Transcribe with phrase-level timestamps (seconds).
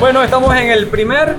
[0.00, 1.36] Bueno, estamos en el primer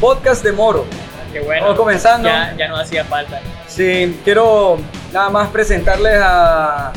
[0.00, 0.84] podcast de Moro.
[1.32, 1.62] Qué bueno.
[1.66, 2.28] Vamos comenzando.
[2.28, 3.40] Ya, ya no hacía falta.
[3.68, 4.78] Sí, quiero
[5.12, 6.92] nada más presentarles a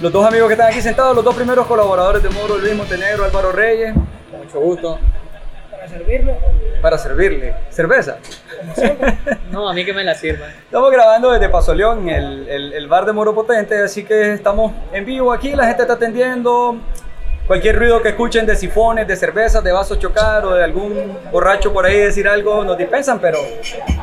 [0.00, 3.24] los dos amigos que están aquí sentados, los dos primeros colaboradores de Moro, Luis Montenegro,
[3.24, 3.92] Álvaro Reyes,
[4.30, 4.98] Con mucho gusto.
[5.70, 6.36] para servirle.
[6.80, 8.18] para servirle cerveza.
[9.50, 10.50] No, a mí que me la sirvan.
[10.50, 15.04] Estamos grabando desde Pasoleón, el, el, el bar de Moro Potente, así que estamos en
[15.04, 16.76] vivo aquí, la gente está atendiendo.
[17.52, 21.70] Cualquier ruido que escuchen de sifones, de cervezas, de vasos chocar o de algún borracho
[21.70, 23.36] por ahí decir algo, nos dispensan, pero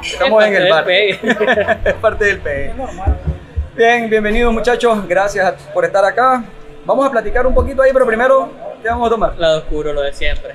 [0.03, 0.85] estamos en el bar.
[0.85, 1.19] pegue.
[1.85, 2.65] es parte del PE.
[2.67, 3.17] Es normal.
[3.75, 6.43] Bien, bienvenidos muchachos, gracias por estar acá.
[6.85, 8.51] Vamos a platicar un poquito ahí, pero primero,
[8.83, 9.33] ¿qué vamos a tomar?
[9.39, 10.53] Lado oscuro, lo de siempre.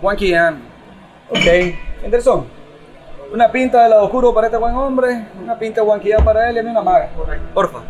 [0.00, 0.62] Juan Quian.
[1.28, 2.46] Ok, Anderson.
[3.32, 6.50] Una pinta de lado oscuro para este buen hombre, una pinta de Juan Quian para
[6.50, 7.08] él y a mí una maga.
[7.52, 7.80] Porfa.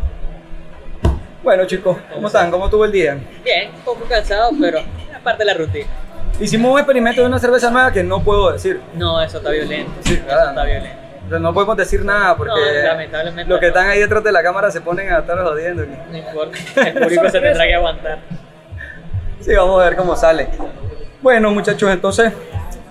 [1.43, 2.51] Bueno chicos, ¿cómo están?
[2.51, 3.17] ¿Cómo estuvo el día?
[3.43, 5.87] Bien, un poco cansado, pero es parte de la rutina.
[6.39, 8.79] Hicimos un experimento de una cerveza nueva que no puedo decir.
[8.93, 9.91] No, eso está violento.
[10.01, 10.49] Sí, eso ah.
[10.49, 10.97] está violento.
[11.27, 13.69] Pero no podemos decir nada porque No, lamentablemente los que no.
[13.69, 15.83] están ahí detrás de la cámara se ponen a estar jodiendo.
[16.11, 16.57] No importa.
[16.75, 18.19] El público se tendrá que aguantar.
[19.39, 20.47] Sí, vamos a ver cómo sale.
[21.21, 22.31] Bueno, muchachos, entonces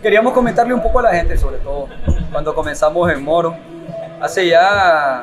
[0.03, 1.89] queríamos comentarle un poco a la gente, sobre todo
[2.33, 3.57] cuando comenzamos en Moro.
[4.21, 5.23] Hace ya.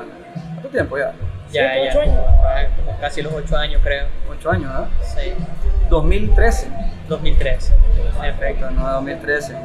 [0.54, 1.12] ¿Cuánto tiempo ya?
[1.52, 1.90] Ya, ¿Siete, ya.
[1.90, 2.26] ocho años?
[2.44, 2.62] Ah,
[3.00, 4.08] Casi los 8 años, creo.
[4.30, 4.88] Ocho años, ¿ah?
[5.04, 5.34] Sí.
[5.90, 6.68] 2013.
[7.08, 7.74] 2013.
[8.20, 8.70] En efecto.
[8.72, 9.56] No, 2013.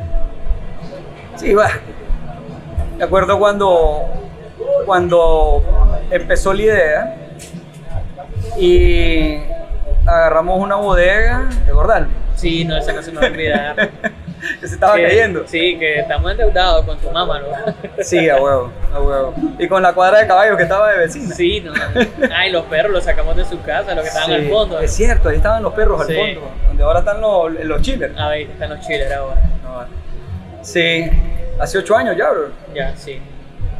[1.36, 1.68] Sí, va.
[2.98, 4.02] Me acuerdo cuando,
[4.86, 5.62] cuando
[6.10, 7.16] empezó la idea
[8.58, 9.38] y
[10.06, 13.90] agarramos una bodega de Gordal Sí, no, esa no se me olvidar.
[14.60, 15.44] que se estaba Que- cayendo.
[15.46, 17.74] Sí, que estamos endeudados con tu mamá, ¿no?
[18.02, 19.34] Sí, a huevo, a huevo.
[19.58, 21.34] Y con la cuadra de caballos que estaba de vecina.
[21.34, 21.72] Sí, no.
[22.34, 24.80] Ay, los perros los sacamos de su casa, los que estaban Sí, al fondo.
[24.80, 28.14] Es cierto, ahí estaban los perros al fondo, donde ahora están los, los chillers.
[28.18, 29.40] Ah, ahí están los chillers ahora.
[29.62, 29.84] No,
[30.62, 31.10] sí,
[31.60, 32.48] hace ocho años ya, bro.
[32.74, 33.20] Ya, sí.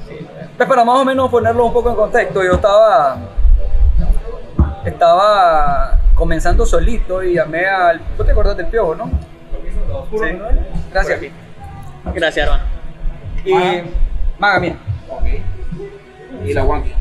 [0.09, 0.27] sí.
[0.57, 3.17] Pues para más o menos ponerlo un poco en contexto, yo estaba
[4.85, 8.01] estaba comenzando solito y llamé al...
[8.17, 9.11] ¿Tú te acuerdas del piojo, no?
[10.11, 10.39] Sí.
[10.93, 11.21] Gracias.
[12.15, 12.65] Gracias, hermano.
[13.45, 13.55] Y...
[14.39, 14.77] Maga, mía.
[16.45, 16.93] Y la Wanky.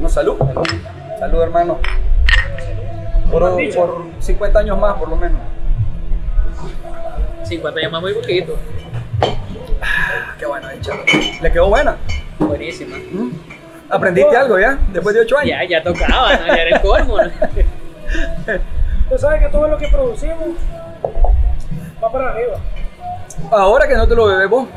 [0.00, 0.38] No, salud.
[1.18, 1.78] Salud, hermano.
[3.30, 5.40] Por, por 50 años más, por lo menos.
[7.44, 8.56] 50 años más muy poquito.
[9.82, 10.92] Ah, Qué buena dicha.
[11.42, 11.96] Le quedó buena.
[12.38, 12.96] Buenísima.
[12.96, 13.30] ¿Mm?
[13.90, 14.78] ¿Aprendiste algo ya?
[14.92, 15.50] Después de 8 años.
[15.50, 16.46] Ya, ya tocaba, ¿no?
[16.46, 17.30] Ya era el colmo, ¿no?
[19.10, 20.48] Usted sabe que todo lo que producimos
[22.02, 22.56] va para arriba.
[23.50, 24.68] Ahora que no te lo bebes vos.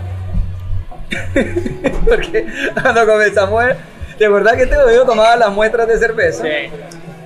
[2.07, 2.45] Porque
[2.81, 3.63] cuando comenzamos,
[4.17, 6.71] de verdad que este yo tomaba las muestras de cerveza Sí.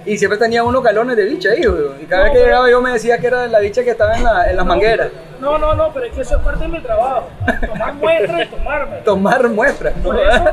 [0.05, 2.01] y siempre tenía unos galones de bicha ahí, weón.
[2.01, 4.23] Y cada vez que llegaba yo me decía que era la bicha que estaba en,
[4.23, 5.09] la- en las mangueras.
[5.39, 7.29] No, no, no, pero es que eso es parte de mi trabajo.
[7.67, 8.97] Tomar muestras y tomarme.
[9.01, 9.95] Tomar muestras.
[9.97, 10.03] ¿no?
[10.03, 10.43] Por eso.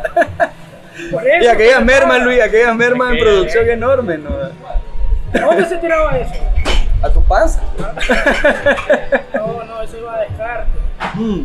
[1.12, 1.44] Por eso.
[1.44, 3.72] Y aquellas mermas, Luis, aquellas mermas en producción eh.
[3.72, 4.30] enormes, ¿no?
[5.32, 6.32] ¿Dónde se tiraba eso?
[7.02, 7.60] A tu panza.
[9.34, 10.70] No, no, eso iba a descarte.
[11.14, 11.42] Mm.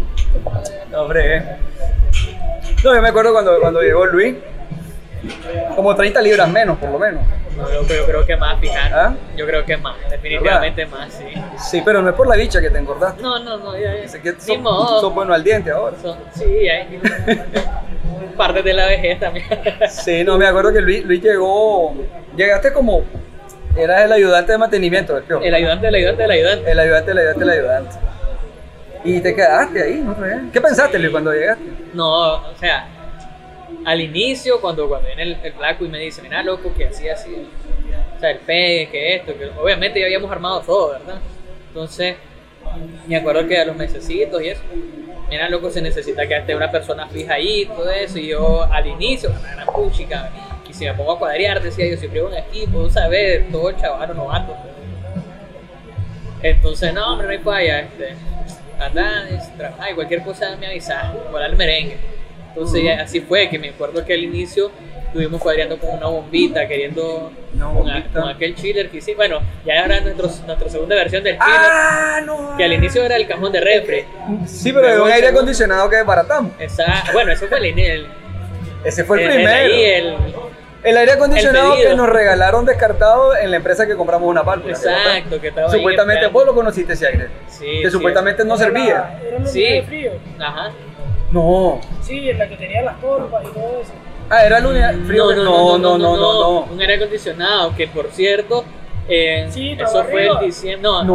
[0.92, 1.38] No, hombre.
[1.38, 1.44] eh.
[2.84, 4.36] No, yo me acuerdo cuando, cuando llegó Luis,
[5.76, 7.24] como 30 libras menos, por lo menos.
[7.58, 8.94] No, yo, yo creo que más, fíjate.
[8.94, 9.16] ¿Ah?
[9.36, 11.26] Yo creo que más, definitivamente más, sí.
[11.58, 13.22] Sí, pero no es por la bicha que te engordaste.
[13.24, 14.22] No, no, no, ya, ya.
[14.22, 15.98] Que son, buenos al diente ahora.
[16.00, 17.02] Son- sí, hay
[18.38, 19.46] parte de la vejez también.
[19.90, 21.96] Sí, no, me acuerdo que Luis, Luis llegó,
[22.36, 23.02] llegaste como,
[23.78, 25.44] eras el ayudante de mantenimiento piojo.
[25.44, 26.72] El ayudante, el ayudante, el ayudante.
[26.72, 27.96] El ayudante, el ayudante, el ayudante.
[29.04, 30.16] Y te quedaste ahí, ¿no?
[30.52, 31.64] ¿Qué pensaste, Luis, cuando llegaste?
[31.94, 32.88] No, o sea,
[33.86, 37.08] al inicio, cuando, cuando viene el, el flaco y me dice, mira, loco, que así,
[37.08, 37.48] así,
[38.16, 41.20] o sea, el pegue, que esto, que obviamente ya habíamos armado todo, ¿verdad?
[41.70, 42.16] Entonces,
[43.08, 44.62] me acuerdo que a los mesecitos y eso,
[45.30, 48.88] mira, loco, se necesita que esté una persona fija ahí, todo eso, y yo al
[48.88, 50.47] inicio, una gran puchica, y
[50.78, 53.50] si me pongo a cuadrear, decía yo, siempre un equipo, ¿sabes?
[53.52, 54.56] Todo chaval novato.
[56.42, 58.14] Entonces, no, hombre, no hay falla, este,
[58.80, 61.98] anda, es- trabaja y cualquier cosa me avisa, igual al merengue.
[62.50, 64.72] Entonces, así fue, que me acuerdo que al inicio
[65.08, 68.20] estuvimos cuadreando con una bombita, queriendo con, a- bombita.
[68.22, 69.18] con aquel chiller que hicimos.
[69.18, 72.56] Bueno, ya era nuestro, nuestra segunda versión del chiller, ¡Ah, no!
[72.58, 74.06] que al inicio era el cajón de refre.
[74.46, 76.52] Sí, pero de un el aire acondicionado que desbaratamos.
[76.60, 78.08] Esa, bueno, eso fue el, el,
[78.84, 79.56] Ese fue el, el- primero.
[79.58, 80.16] ahí el-
[80.84, 84.74] El aire acondicionado El que nos regalaron descartado en la empresa que compramos una válvula.
[84.74, 87.30] Exacto, que estaba Supuestamente en- vos lo conociste ese aire.
[87.48, 87.92] Sí, que sí.
[87.92, 89.20] supuestamente no servía.
[89.26, 89.64] Era la Sí.
[89.64, 90.12] unidad de frío.
[90.40, 90.72] Ajá.
[91.32, 91.82] No.
[92.02, 93.92] Sí, en la que tenía las curvas y todo eso.
[94.30, 95.32] Ah, era la unidad frío.
[95.34, 98.64] No, no, no, no, no, Un aire acondicionado que, por cierto,
[99.10, 100.82] Eh, Sí, eso fue el diciembre.
[100.82, 101.14] No, no,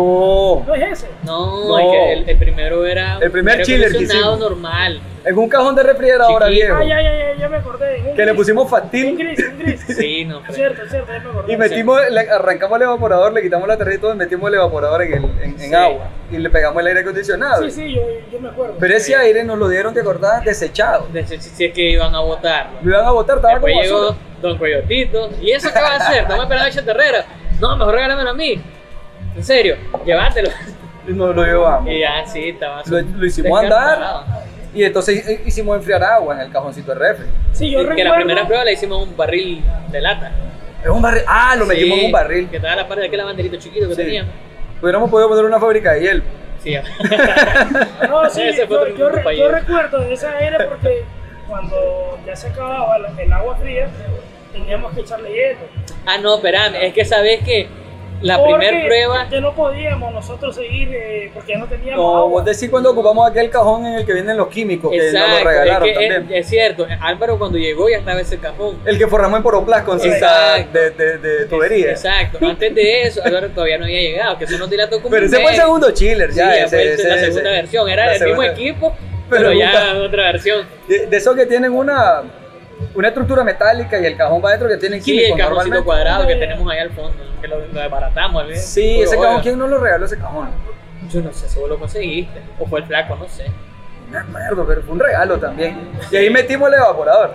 [0.61, 0.65] No.
[0.67, 1.09] ¿No es ese?
[1.25, 1.79] No.
[1.79, 3.19] el, que- el- el primero era.
[3.21, 4.39] El primer hicimos.
[4.39, 5.01] normal.
[5.25, 6.65] En un cajón de refrigeradora Chiquito.
[6.67, 6.79] viejo.
[6.81, 7.99] Ah, ya, ya, ya, ya me acordé.
[8.01, 8.35] Un Que le gris.
[8.37, 9.81] pusimos Un factil gris, un gris.
[9.87, 10.41] Sí, no.
[10.49, 11.53] Es cierto, es cierto, ya me acordé.
[11.53, 15.03] y metimos, le- arrancamos el evaporador, le quitamos la tarjeta y todo, metimos el evaporador
[15.03, 15.75] en, el, en, en Sí.
[15.75, 16.09] agua.
[16.33, 17.63] Y le pegamos el aire acondicionado.
[17.65, 18.03] Sí, sí, yo,
[18.33, 18.75] yo me acuerdo.
[18.81, 20.45] Pero ese aire nos lo dieron, ¿te acordás?
[20.45, 21.07] Desechado.
[21.13, 22.79] de hecho, si es que iban a votarlo.
[22.83, 24.17] Lo iban a botar, estaba Después como llegó.
[24.41, 25.31] Don Coyotito.
[25.41, 26.29] ¿Y eso qué va a hacer?
[26.29, 27.25] ¿No me esperaba echar Herrera?
[27.63, 28.61] No, mejor regálamelo a mí.
[29.37, 30.51] En serio, llévatelo.
[31.09, 31.89] Y nos lo llevamos.
[31.91, 34.25] Y ya, sí, estaba Lo, lo hicimos andar.
[34.75, 37.27] Y entonces hi- hicimos enfriar agua en el cajoncito de refri.
[37.53, 38.11] Sí, yo que recuerdo.
[38.11, 40.33] la primera prueba la hicimos en un barril de lata.
[40.83, 41.23] Es un barril.
[41.29, 42.49] Ah, lo metimos Sí, en un barril.
[42.51, 44.03] Que estaba a la par de aquel banderito chiquito que Sí.
[44.03, 44.33] teníamos.
[44.83, 46.25] Hubiéramos podido poner una fábrica de hielo.
[46.65, 46.75] Sí,
[48.09, 49.23] No, sí, Ese fue yo, re-
[49.61, 51.05] recuerdo de esa era porque
[51.49, 53.89] cuando ya se acababa el agua fría,
[54.53, 55.59] teníamos que echarle hielo.
[56.07, 57.69] Ah, no, espérame, es que sabes que
[58.23, 59.29] la Porque primera prueba.
[59.31, 62.31] Ya no podíamos nosotros seguir eh, porque ya no teníamos No, agua.
[62.31, 65.19] vos decís cuando ocupamos aquel cajón en el que vienen los químicos, que nos lo
[65.19, 66.41] Exacto, regalaron es, que es- también.
[66.41, 66.87] es cierto.
[67.01, 68.79] Álvaro cuando llegó ya estaba ese cajón.
[68.85, 70.79] El que forramos en Poroplast con cinta Exacto.
[70.79, 71.91] de, de, de tubería.
[71.91, 72.39] Exacto.
[72.47, 75.33] Antes de eso, Álvaro todavía no había llegado, que eso nos dilató como Pero un
[75.35, 76.45] ese fue el segundo chiller, Sí, ya.
[76.55, 77.25] ya ese, fue ese- la ese.
[77.27, 77.89] segunda versión.
[77.89, 78.53] Era La el mismo segunda.
[78.63, 78.97] equipo,
[79.31, 80.67] Pero pero, ya nunca- otra versión.
[80.87, 82.23] De, de esos que tienen una,
[82.95, 86.27] una estructura metálica y el cajón va adentro que tienen Sí, químicos el cajoncito cuadrado
[86.27, 88.47] que tenemos ahí al fondo, que lo, lo desbaratamos.
[88.47, 88.65] ¿ves?
[88.65, 90.49] Sí, ese cajón, ¿quién nos lo regaló ese cajón?
[91.11, 92.41] Yo no sé, seguro lo conseguiste.
[92.59, 93.47] O fue el flaco, no sé.
[94.11, 95.89] Me acuerdo, pero fue un regalo también.
[96.11, 97.35] Y ahí metimos el evaporador.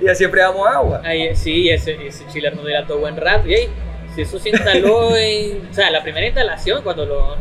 [0.00, 1.00] Y así enfriamos agua.
[1.04, 3.48] Ahí, sí, ese, ese chiller nos dilató buen rato.
[3.48, 3.68] Y ahí,
[4.14, 5.68] si eso se instaló en.
[5.70, 7.36] O sea, la primera instalación cuando lo,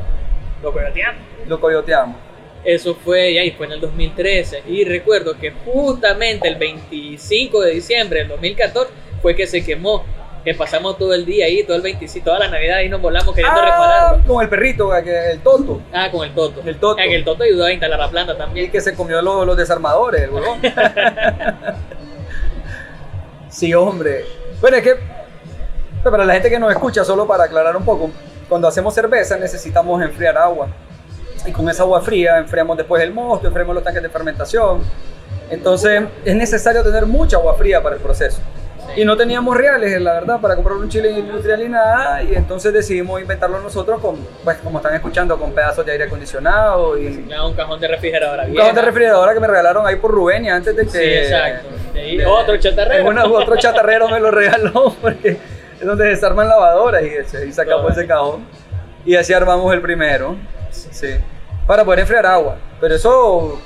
[0.61, 1.21] lo coyoteamos.
[1.47, 2.17] Lo coyoteamos.
[2.65, 4.63] Eso fue, y ahí fue en el 2013.
[4.67, 8.91] Y recuerdo que justamente el 25 de diciembre del 2014
[9.21, 10.03] fue que se quemó.
[10.43, 13.33] Que pasamos todo el día ahí, todo el 25, toda la Navidad ahí nos volamos
[13.33, 14.23] queriendo Ah, repararlo.
[14.31, 15.81] con el perrito, que- el toto.
[15.91, 16.61] Ah, con el Toto.
[16.63, 17.01] El Toto.
[17.01, 18.71] Ah, que el Toto ayudó a instalar la planta Y también.
[18.71, 20.59] que se comió los, los desarmadores, el huevón.
[23.49, 24.25] sí, hombre.
[24.61, 24.95] Bueno, es que
[26.03, 28.11] para la gente que nos escucha, solo para aclarar un poco,
[28.47, 30.67] cuando hacemos cerveza necesitamos enfriar agua.
[31.45, 34.81] Y con esa agua fría enfriamos después el mosto, enfriamos los tanques de fermentación.
[35.49, 38.39] Entonces es necesario tener mucha agua fría para el proceso.
[38.95, 42.23] Y no teníamos reales, la verdad, para comprar un chile industrial y nada.
[42.23, 46.97] Y entonces decidimos inventarlo nosotros con, pues como están escuchando, con pedazos de aire acondicionado
[46.97, 50.11] y Claro, un cajón de refrigeradora un cajón de refrigeradora que me regalaron ahí por
[50.11, 50.89] Rubén y antes de que.
[50.91, 51.67] Sí, exacto.
[51.93, 53.09] De otro chatarrero.
[53.09, 55.37] Una- otro chatarrero me lo regaló porque
[55.79, 58.45] es donde desarman lavadoras y, y sacamos ese cajón.
[59.05, 60.35] Y así armamos el primero.
[60.71, 61.15] Sí.
[61.67, 62.57] Para poder enfriar agua.
[62.81, 63.61] Pero eso.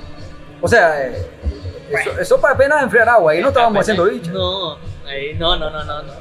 [0.62, 1.13] O sea, eh,
[1.89, 3.31] eso, eso para apenas enfriar agua.
[3.31, 4.33] Ahí no estábamos haciendo bichos.
[4.33, 4.77] No,
[5.07, 6.03] ahí, no, no, no, no.
[6.03, 6.13] no.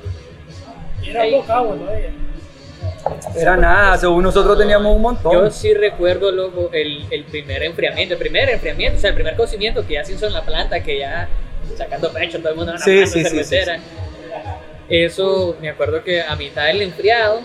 [1.04, 1.32] Era Ahí.
[1.32, 2.10] poca agua todavía.
[3.36, 5.32] Era nada, según nosotros teníamos un montón.
[5.32, 9.36] Yo sí recuerdo loco, el, el primer enfriamiento, el primer enfriamiento, o sea, el primer
[9.36, 11.28] cocimiento que ya se hizo en la planta, que ya
[11.76, 13.56] sacando pecho todo el mundo en la Sí, sí, sí.
[14.88, 17.40] Eso, me acuerdo que a mitad del enfriado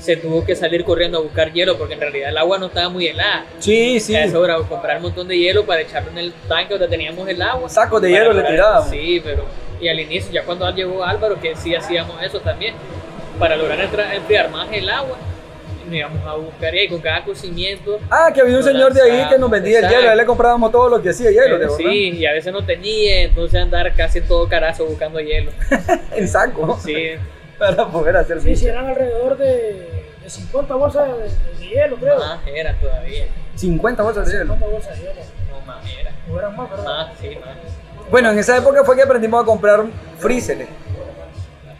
[0.00, 2.88] se tuvo que salir corriendo a buscar hielo porque en realidad el agua no estaba
[2.88, 3.46] muy helada.
[3.58, 4.14] Sí, sí.
[4.14, 7.40] Eso era comprar un montón de hielo para echarlo en el tanque donde teníamos el
[7.42, 7.68] agua.
[7.68, 8.90] Sacos de hielo le tirábamos.
[8.90, 9.44] Sí, pero.
[9.80, 12.74] Y al inicio, ya cuando llegó Álvaro, que sí hacíamos eso también,
[13.38, 13.78] para lograr
[14.14, 15.18] enfriar más el agua,
[15.84, 17.98] nos íbamos a buscar y con cada cocimiento.
[18.10, 19.98] Ah, que había un señor de ahí que nos vendía el Exacto.
[19.98, 20.10] hielo.
[20.10, 22.52] A él le comprábamos todo lo que hacía hielo, ¿te eh, sí, y a veces
[22.52, 25.50] no tenía, entonces andar casi todo carazo buscando hielo.
[26.16, 26.78] En saco.
[26.82, 27.16] Sí,
[27.58, 32.18] Para poder hacer Sí, sí, eran alrededor de, de 50 bolsas de, de- hielo, creo.
[32.18, 33.26] más era todavía.
[33.54, 34.54] 50 bolsas de hielo.
[34.54, 35.20] 50 bolsas de hielo.
[35.50, 36.10] No más era.
[36.30, 36.84] O eran más, ¿verdad?
[36.84, 37.56] Más, sí, más.
[38.10, 39.84] Bueno, en esa época fue que aprendimos a comprar
[40.18, 40.68] freezeres.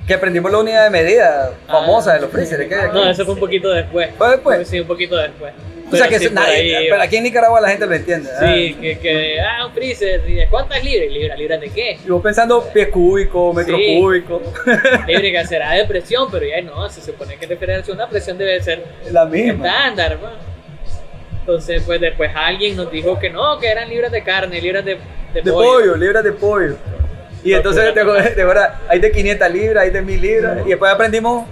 [0.06, 2.74] Que aprendimos la unidad de medida famosa de los aquí.
[2.74, 2.90] Ah.
[2.92, 4.10] No, eso fue un poquito después.
[4.16, 4.68] ¿Fue después?
[4.68, 5.52] Sí, un poquito después.
[5.92, 8.28] O sea que sí, nadie, ahí- pero aquí en Nicaragua la gente lo entiende.
[8.40, 11.10] Sí, que, que, ah, un freezer, ¿cuántas libras?
[11.12, 11.38] ¿Libras?
[11.38, 11.98] ¿Libras de qué?
[12.04, 13.98] Y vos pensando pies cúbicos, metros Sí.
[14.00, 14.42] cúbicos.
[15.06, 18.60] Libre que será de presión, pero ya no, se supone que refrigeración, una presión debe
[18.62, 19.66] ser la misma.
[19.66, 20.30] estándar, ¿no?
[21.40, 24.96] Entonces, pues después alguien nos dijo que no, que eran libras de carne, libras de,
[25.32, 25.70] de, De pollo.
[25.74, 26.76] pollo, libras de pollo.
[27.44, 30.58] Y entonces, te acuerdas- hay de 500 libras, hay de 1000 libras.
[30.66, 31.46] Y después aprendimos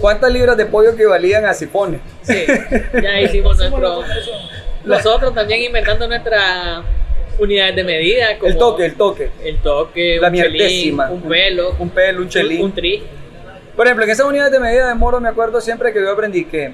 [0.00, 2.00] cuántas libras de pollo equivalían a sifones.
[2.22, 2.44] Sí,
[3.02, 4.04] ya hicimos la nuestro...
[4.84, 6.82] Nosotros también inventando nuestra
[7.38, 8.38] unidades de medida.
[8.38, 9.30] Como El toque, el toque.
[9.44, 12.62] El toque, La un chelín, un pelo, Un pelo, un chelín.
[12.62, 13.02] un, tri.
[13.76, 16.44] Por ejemplo, en esas unidades de medida de moro me acuerdo siempre que yo aprendí
[16.44, 16.72] que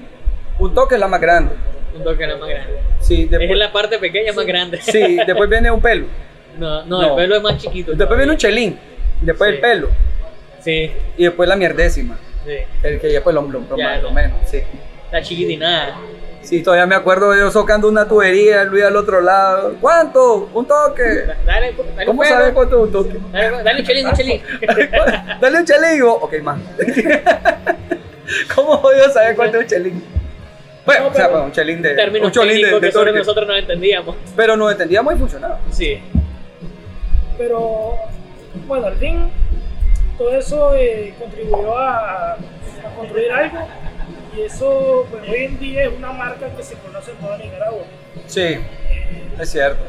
[0.58, 1.54] un toque es la más grande.
[1.96, 2.72] Un toque era más grande.
[3.00, 4.80] Sí, Es después, la parte pequeña más grande.
[4.80, 6.06] sí, después viene un pelo.
[6.58, 7.08] No, no, No.
[7.10, 7.92] el pelo es más chiquito.
[7.92, 8.78] Después viene un chelín.
[9.20, 9.54] Después Sí.
[9.56, 9.88] el pelo.
[10.60, 10.92] Sí.
[11.18, 12.16] Y después la mierdécima.
[12.46, 12.56] Sí.
[12.82, 14.60] El que ya pues lo, lo, lo Ya, más- lo menos, sí.
[15.10, 15.96] La chiquitinada.
[16.42, 19.76] Sí, todavía me acuerdo de yo socando una tubería, Luis al otro lado.
[19.80, 20.50] ¿Cuánto?
[20.52, 21.02] Un toque.
[21.02, 23.18] Da- Dale, dale ¿Cómo sabes cuánto es un toque?
[23.32, 24.42] Dale, dale un chelín, un chelín.
[25.40, 26.02] Dale un chelín.
[26.02, 26.58] o- Ok, más.
[28.54, 30.04] ¿Cómo jodido saber cuánto es un chelín?
[30.84, 31.90] Bueno, No, o sea, pues, un chelín de.
[32.22, 33.12] Un chelín de, de que torque.
[33.18, 34.16] nosotros no entendíamos.
[34.36, 35.58] Pero nos entendíamos y funcionaba.
[35.70, 35.98] Sí.
[37.38, 37.94] Pero
[38.66, 39.30] bueno, al fin
[40.18, 42.36] todo eso eh, contribuyó a, a
[42.96, 43.58] construir algo
[44.36, 47.82] y eso pues, hoy en día es una marca que se conoce en toda Nicaragua.
[48.26, 48.58] Sí,
[49.40, 49.82] es cierto.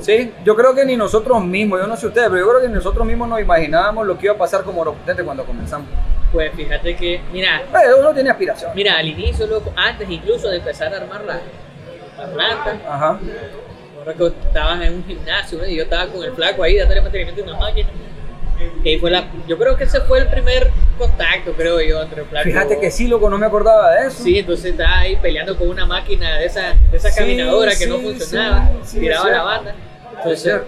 [0.00, 2.68] Sí, yo creo que ni nosotros mismos, yo no sé ustedes, pero yo creo que
[2.68, 5.86] ni nosotros mismos nos imaginábamos lo que iba a pasar como Oropotente cuando comenzamos.
[6.32, 8.72] Pues fíjate que, mira, Pero uno tiene aspiración.
[8.74, 11.38] mira, al inicio, loco, antes incluso de empezar a armar la,
[12.18, 13.20] la planta, Ajá.
[14.04, 15.66] recuerdo que estabas en un gimnasio ¿no?
[15.66, 17.88] y yo estaba con el flaco ahí dándole mantenimiento a una máquina.
[18.82, 22.24] Y ahí fue la, yo creo que ese fue el primer contacto, creo yo, entre
[22.24, 22.44] flaco.
[22.44, 24.22] Fíjate que sí, loco, no me acordaba de eso.
[24.22, 27.76] Sí, entonces estaba ahí peleando con una máquina de esa, de esa Sí, caminadora que
[27.76, 29.70] sí, no funcionaba, sí, tiraba la banda.
[29.72, 30.60] Es Entonces,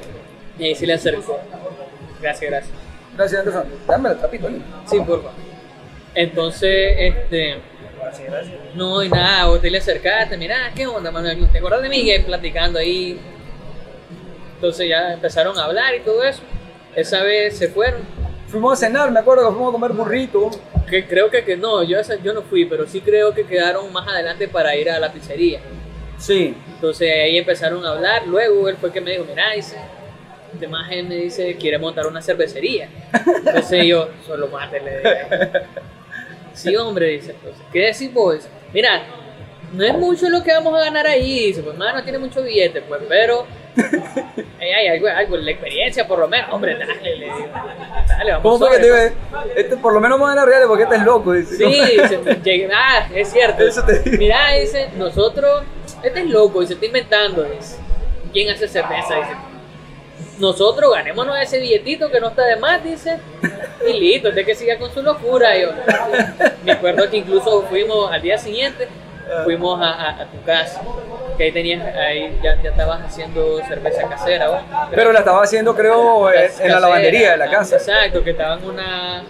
[0.59, 1.39] y ahí sí le acercó.
[2.21, 2.75] Gracias, gracias.
[3.17, 3.65] Gracias, Anderson.
[3.87, 4.63] Dame el tapito ahí.
[4.87, 5.31] Sí, por favor.
[6.15, 7.61] Entonces, este.
[8.75, 11.49] No, y nada, vos te le acercaste, mirá, ¿qué onda, Manuel?
[11.51, 13.19] ¿Te acordás de Miguel platicando ahí?
[14.55, 16.41] Entonces ya empezaron a hablar y todo eso.
[16.97, 18.01] Esa vez se fueron.
[18.49, 20.51] Fuimos a cenar, me acuerdo que fuimos a comer burrito.
[20.89, 23.93] Que creo que, que no, yo, esa- yo no fui, pero sí creo que quedaron
[23.93, 25.61] más adelante para ir a la pizzería.
[26.19, 26.55] Sí.
[26.75, 28.27] Entonces ahí empezaron a hablar.
[28.27, 29.77] Luego él fue el que me dijo, mira, dice,
[30.55, 32.89] este más él me dice, quiere montar una cervecería.
[33.45, 35.03] Entonces yo, solo mátele.
[36.55, 38.49] Sí, hombre, dice, entonces, ¿qué decís vos?
[38.73, 39.03] Mira,
[39.75, 42.81] no es mucho lo que vamos a ganar ahí, dice, pues no tiene mucho billete,
[42.81, 43.45] pues, pero
[44.73, 47.49] hay algo, algo, la experiencia por lo menos, hombre, dale, le digo,
[48.09, 49.61] dale, vamos ¿Cómo fue que te?
[49.61, 51.33] Este, por lo menos vamos a reales porque este es loco.
[51.33, 51.57] Dice.
[51.57, 51.81] Sí,
[52.43, 53.63] llegué- ah, es cierto.
[53.65, 54.03] Eso te.
[54.19, 55.63] Mira, dice, nosotros,
[56.03, 57.77] este es loco y se está inventando, dice.
[58.33, 59.15] ¿Quién hace cerveza?
[59.17, 59.31] Dice.
[60.39, 63.19] Nosotros ganémonos ese billetito que no está de más, dice.
[63.89, 65.57] Y listo, de que siga con su locura.
[65.57, 65.71] Yo
[66.65, 68.87] me acuerdo que incluso fuimos al día siguiente,
[69.45, 70.83] fuimos a, a- a tu casa.
[71.37, 74.61] Que ahí tenías, ahí ya, ya estabas haciendo cerveza casera, ¿vos?
[74.95, 77.77] Pero la estaba haciendo, creo, en, en la lavandería de la casa.
[77.77, 79.23] Exacto, que estaban una.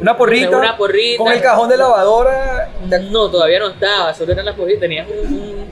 [0.00, 0.56] Una porrita.
[0.56, 1.22] Una porrita.
[1.22, 2.70] Con el cajón de lavadora.
[3.10, 4.80] No, todavía no estaba, solo eran las porritas.
[4.80, 5.68] Tenías un,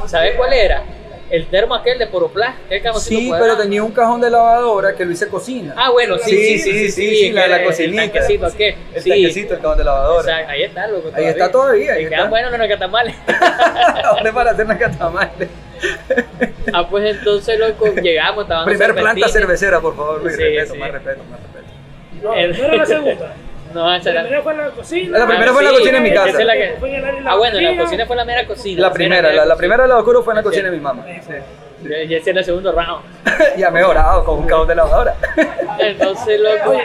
[0.00, 0.82] un- ¿Sabes cuál era?
[1.30, 3.52] El termo aquel de Poroplast, el cajoncito Sí, cuadrado.
[3.54, 5.74] pero tenía un cajón de lavadora que lo hice cocina.
[5.76, 8.02] Ah, bueno, sí, sí, sí, sí, sí, sí, la, que la era cocinita.
[8.04, 8.74] El tanquecito aquel.
[8.94, 9.10] El sí.
[9.10, 10.20] tanquecito, el cajón de lavadora.
[10.30, 11.10] Exacto, ahí está, loco.
[11.14, 12.16] Ahí está todavía, ahí Y está.
[12.16, 13.14] quedan buenos, no nos quedan mal.
[14.04, 15.48] Ahora es para hacer las catamales.
[16.72, 20.34] ah, pues entonces, loco, llegamos, estaban los Primer planta cervecera, por favor, Luis.
[20.34, 20.78] Sí, respeto, sí.
[20.80, 21.66] más respeto, más respeto.
[22.22, 23.34] No, El- no era la segunda.
[23.74, 25.18] No, esa La era- primera fue en la cocina.
[25.18, 26.38] La primera fue en la cocina en mi esa casa.
[26.40, 28.06] es la que- Fue en el área de la Ah, bueno, la cocina.
[28.06, 28.80] fue la mera cocina.
[28.82, 30.48] La primera, era la, primera de la oscuro fue en la Sí.
[30.48, 31.04] cocina de mi mamá.
[31.84, 33.04] Ya ese era el segundo round.
[33.56, 35.14] ya mejorado con un cajón de lavadora.
[35.78, 36.76] Entonces, loco.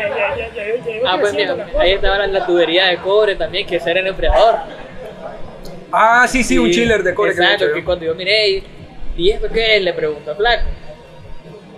[1.07, 4.07] Ah, pues mira, ahí estaba la, la tubería de cobre también, que ese era el
[4.07, 4.55] enfriador.
[5.91, 8.63] ah, sí, sí, un chiller de cobre Exacto, que cuando yo miré, y,
[9.17, 9.79] ¿y esto qué?
[9.79, 10.63] Le pregunto a Flaco.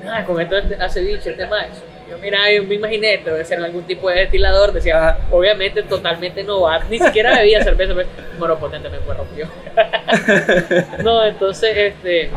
[0.08, 1.82] Ah, con esto hace bicho este macho.
[2.16, 6.86] Yo mira, yo me imaginé, debe ser algún tipo de destilador, decía, obviamente totalmente novato,
[6.90, 8.08] ni siquiera bebía cerveza, pero
[8.40, 9.48] monopotente me fue rompió.
[11.04, 12.30] no, entonces, este,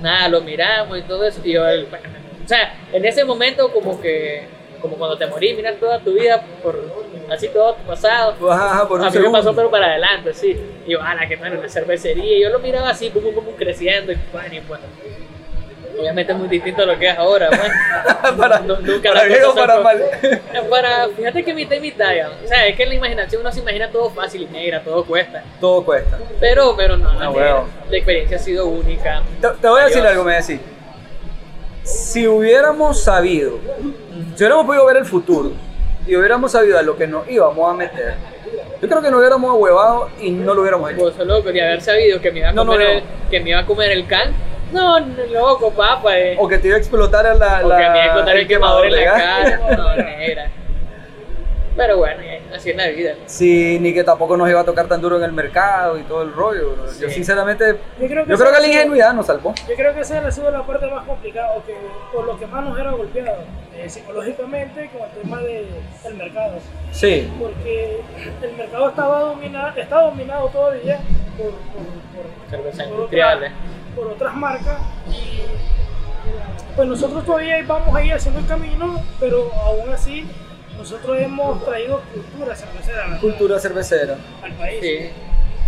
[0.00, 4.00] nada, lo miramos y todo eso, y yo, el- o sea, en ese momento como
[4.00, 4.44] que,
[4.80, 6.80] como cuando te morís, miras toda tu vida por,
[7.30, 10.56] así todo tu pasado, Ajá, por un a mí me pasó pero para adelante, sí.
[10.86, 12.38] Y yo, ala, que tal, una cervecería.
[12.38, 14.84] Y yo lo miraba así, pum, pum, creciendo y y bueno.
[15.98, 18.36] Obviamente es muy distinto a lo que es ahora, bueno.
[18.38, 20.02] para, Nu- nunca para bien o para mal.
[20.68, 22.28] Para, fíjate que mitad y mitad ya.
[22.44, 25.04] O sea, es que en la imaginación uno se imagina todo fácil y negra, todo
[25.04, 25.42] cuesta.
[25.60, 26.18] Todo cuesta.
[26.40, 27.64] Pero, pero no, la, Ah, huevo.
[27.90, 29.22] la experiencia ha sido única.
[29.40, 30.60] Te, te voy a decir algo, me decís.
[31.82, 33.58] Si hubiéramos sabido,
[34.34, 35.52] si hubiéramos podido ver el futuro
[36.06, 38.14] y hubiéramos sabido a lo que nos íbamos a meter,
[38.82, 41.12] yo creo que nos hubiéramos ahuevado y no lo hubiéramos hecho.
[41.12, 42.94] Sos loco, y haber sabido que me iba a No, no, comer, no.
[42.98, 44.34] El, que me iba a comer el can.
[44.72, 46.18] No, loco, papá.
[46.18, 46.36] Eh.
[46.38, 48.36] O que te iba a explotar a la, O la- que me iba a explotar
[48.36, 49.60] el quemador en la cara.
[49.76, 50.50] No, negra.
[51.76, 53.12] Pero bueno, ya, así es la vida.
[53.26, 56.22] Sí, ni que tampoco nos iba a tocar tan duro en el mercado y todo
[56.22, 56.72] el rollo.
[56.74, 56.86] bro.
[56.98, 59.54] Yo sinceramente, Yo creo que, yo creo que esa- la ingenuidad nos salvó.
[59.68, 61.76] Yo creo que esa ha sido la parte más complicada, o que
[62.14, 63.42] por lo que más nos era golpeado
[63.76, 65.66] eh, psicológicamente con el tema de-
[66.02, 66.54] del mercado.
[66.92, 68.00] Sí, Porque
[68.42, 70.98] el mercado estaba dominado, está dominado todavía
[71.36, 73.52] por, por, por- Cerveza por industriales.
[73.96, 74.78] Por otras marcas.
[75.10, 75.40] Y
[76.76, 80.26] pues nosotros todavía vamos ahí haciendo el camino, pero aún así
[80.76, 83.20] nosotros hemos traído cultura cervecera ¿verdad?
[83.20, 84.16] Cultura cervecera.
[84.44, 84.78] al país.
[84.80, 85.10] Sí.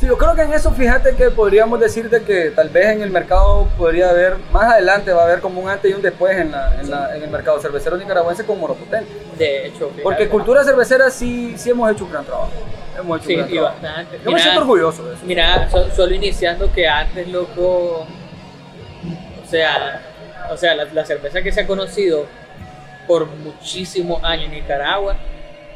[0.01, 3.03] Sí, yo creo que en eso fíjate que podríamos decir de que tal vez en
[3.03, 6.39] el mercado podría haber, más adelante va a haber como un antes y un después
[6.39, 9.11] en, la, en, la- en el mercado cervecero nicaragüense con Moropotente.
[9.37, 12.51] De hecho, Porque cultura cervecera sí, sí hemos hecho un gran trabajo.
[12.97, 13.75] Hemos hecho Sí, un gran y trabajo.
[13.83, 14.21] bastante.
[14.25, 15.23] Yo me siento orgulloso de eso.
[15.25, 18.07] Mira, so- solo iniciando que antes, loco,
[19.49, 20.03] o sea,
[20.51, 22.27] o sea, la, la cerveza que se ha conocido
[23.07, 25.17] por muchísimos años en Nicaragua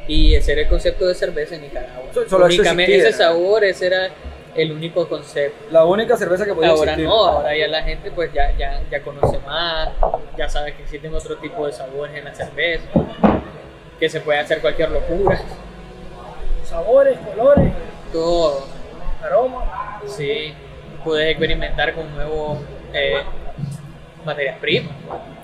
[0.06, 2.04] y ese era el concepto de cerveza en Nicaragua.
[2.12, 4.08] So- solo Únicamente ese sabor, ese era
[4.54, 5.64] el único concepto.
[5.70, 7.06] La única cerveza que podía Ahora existir.
[7.08, 9.88] no, ahora ya la gente pues ya, ya, ya conoce más,
[10.36, 12.84] ya sabe que existen otro tipo de sabores en la cerveza,
[13.98, 15.40] que se puede hacer cualquier locura,
[16.64, 17.72] Sabores, colores,
[18.12, 18.66] todo.
[19.22, 19.64] aromas.
[20.06, 20.52] Sí,
[21.04, 22.58] puedes experimentar con nuevos
[22.92, 23.22] eh,
[24.24, 24.94] materias primas.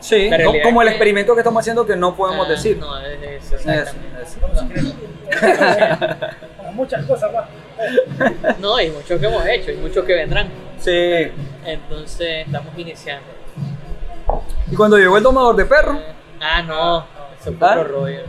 [0.00, 2.76] Sí, realidad como el experimento que estamos haciendo que no podemos Ah, decir.
[2.78, 4.80] No, es, es Eso, exactamente.
[4.80, 6.16] eso.
[6.74, 7.44] Muchas cosas más.
[8.60, 10.48] No, hay muchos que hemos hecho, hay muchos que vendrán.
[10.78, 11.28] Sí.
[11.64, 13.26] Entonces estamos iniciando.
[14.70, 15.98] Y cuando llegó el domador de perro,
[16.40, 16.98] Ah, no,
[17.40, 17.72] eso fue ¿Ah?
[17.80, 18.20] otro rollo.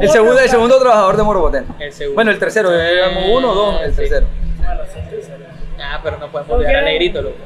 [0.00, 1.22] el segundo, el segundo trabajador de
[1.92, 2.14] segundo.
[2.16, 3.96] Bueno, el tercero, llevamos uno o dos, el Sí.
[3.98, 4.26] tercero.
[5.82, 6.78] Ah, pero no podemos ¿Por olvidar qué?
[6.80, 7.36] a Negrito, loco.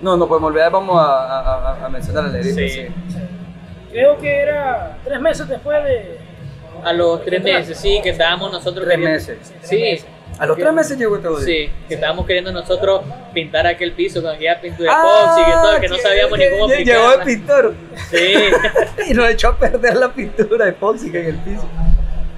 [0.00, 2.56] No, no podemos olvidar, vamos a, a- a- mencionar al negrito.
[2.58, 2.68] Sí.
[2.68, 2.86] Sí.
[3.92, 6.18] Creo que era tres meses después de.
[6.84, 9.52] A los tres meses, sí, que estábamos nosotros Tres queriendo- meses.
[9.62, 10.00] Sí,
[10.38, 11.40] A los tres meses llegó este audio.
[11.44, 13.02] sí, que estábamos queriendo nosotros
[13.34, 16.44] pintar aquel piso con aquella pintura de Ah, y todo, que no que- sabíamos ni
[16.44, 17.74] que- cómo que Llegó el pintor
[18.10, 18.34] Sí,
[19.10, 21.68] y nos echó a perder la pintura epóxica en el piso.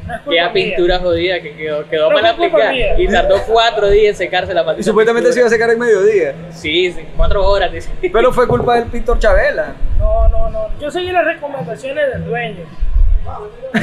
[0.07, 0.53] No mía.
[0.53, 4.63] pintura jodida que quedó, quedó No mal aplicada y tardó cuatro días en secarse la
[4.63, 6.35] Y maldita supuestamente se iba a secar en mediodía.
[6.51, 7.91] Sí, sí, cuatro horas, dice.
[8.13, 9.75] Pero fue culpa del pintor Chabela.
[9.99, 10.69] No, no, no.
[10.81, 12.65] Yo seguí las recomendaciones del dueño.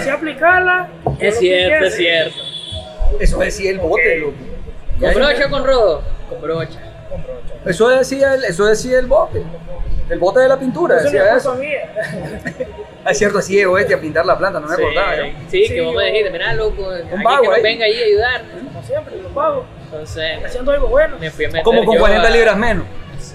[0.04, 0.90] Si aplicarla.
[1.06, 2.38] yo Es cierto, es cierto.
[3.20, 4.34] Eso decía el bote, loco.
[5.00, 6.04] ¿Con brocha o con rodo?
[6.30, 6.80] Con brocha.
[7.66, 9.44] Eso decía el, eso decía el bote.
[10.10, 11.60] El bote de la pintura Eso no decía es eso.
[13.10, 15.24] Ah, Es cierto, así llegó este a pintar la planta, no me Sí, acordaba yo.
[15.50, 16.84] sí, Sí, que vos me dijiste, mira, loco,
[17.24, 18.42] vago que nos venga ahí a ayudar.
[18.72, 19.66] Como siempre, lo pago.
[19.86, 21.18] Entonces, Haciendo algo bueno.
[21.20, 22.86] me fui a meter Como con yo 40 a- libras menos.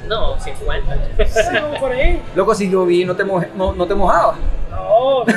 [0.09, 0.97] No, 50.
[1.27, 2.23] Sí, por ahí.
[2.37, 4.37] Loco, si yo vi, no te, moje- no, no te mojabas.
[4.71, 5.33] No, sí,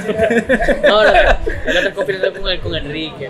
[0.84, 3.30] No, no, no, yo confundiendo con, el, con Enrique.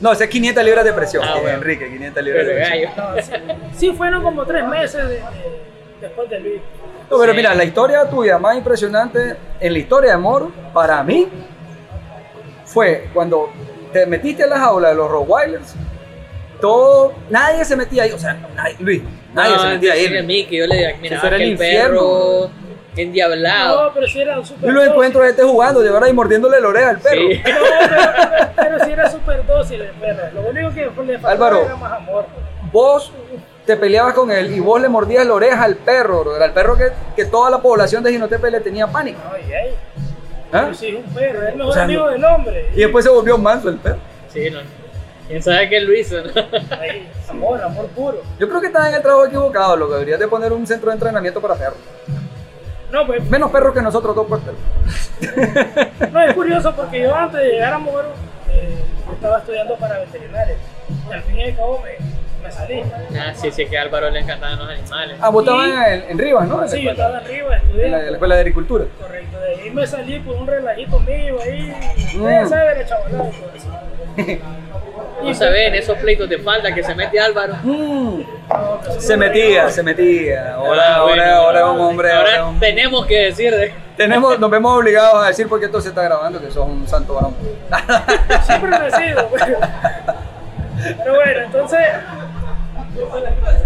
[0.00, 1.22] No, ese es 500 libras de presión.
[1.24, 1.58] Ah, eh, bueno.
[1.58, 2.92] Enrique, 500 libras Pero de presión.
[2.96, 3.14] gallo.
[3.16, 3.78] no, sí.
[3.78, 5.22] Sí, fueron como tres meses de- de-
[6.00, 6.60] después de Luis.
[7.10, 7.36] No, pero Sí.
[7.36, 11.28] mira, la historia tuya más impresionante en la historia de amor, para mí,
[12.64, 13.50] fue cuando
[13.92, 15.74] te metiste a la jaula de los Rottweilers.
[16.60, 19.02] Todo, nadie se metía ahí, o sea, nadie- Luis,
[19.34, 20.22] nadie se metía a ahí.
[20.24, 22.00] mí que yo le diga, mira, Eso era el infierno.
[22.00, 22.50] perro
[22.96, 23.84] endiablado.
[23.88, 26.60] No, pero si era súper Yo lo encuentro a este jugando, de verdad, y mordiéndole
[26.60, 27.20] la oreja al perro.
[27.30, 27.38] Sí.
[27.38, 30.22] No, pero, pero sí era súper dócil el perro.
[30.34, 31.62] Lo único que le faltaba Álvaro.
[31.64, 32.26] era más amor.
[32.70, 33.12] Vos
[33.66, 36.76] te peleabas con él y vos le mordías la oreja al perro, brother, al perro
[36.76, 39.20] que, que toda la población de Jinotepe le tenía pánico.
[39.32, 39.74] Ay, ay.
[40.52, 40.62] ¿ah?
[40.64, 42.70] Pero sí un perro, es el mejor O sea, amigo del hombre.
[42.74, 44.00] Y después se volvió manso el perro.
[44.32, 44.60] Sí, no.
[45.28, 46.16] ¿Quién sabe qué lo hizo?
[46.22, 46.30] no?
[46.80, 48.22] Ahí, amor, amor puro.
[48.38, 50.90] Yo creo que estás en el trabajo equivocado, lo que deberías de poner un centro
[50.90, 51.78] de entrenamiento para perros.
[52.90, 56.10] No, pues Menos perros que nosotros dos por perro.
[56.12, 58.08] no es curioso porque yo antes de llegar a Moro
[58.50, 60.56] eh, estaba estudiando para veterinaria.
[61.08, 62.11] Y al fin y al cabo me,
[62.42, 62.82] me salí.
[63.18, 65.16] Ah, sí, sí, que a Álvaro le encantaban los animales.
[65.20, 66.66] Ah, vos Y- estabas en, en Rivas, ¿no?
[66.68, 67.52] Sí, yo en la, estudiando.
[67.82, 68.84] en la escuela de agricultura.
[69.00, 71.72] Correcto, de ahí me salí por un relajito mío ahí.
[72.14, 72.22] Mm.
[75.22, 77.54] No saben esos pleitos de falda que se mete Álvaro.
[77.62, 80.54] Mm, No, se metía, se metía.
[80.54, 81.22] Ahora, Ah, bueno.
[81.22, 82.12] ahora, ahora es un hombre.
[82.12, 83.72] ahora es Ahora un- tenemos que decir de...
[83.96, 87.14] Tenemos, nos vemos obligados a decir porque esto se está grabando que sos un santo
[87.14, 87.34] varón.
[88.46, 89.28] Siempre lo he sido.
[90.82, 91.80] Pero, bueno, entonces,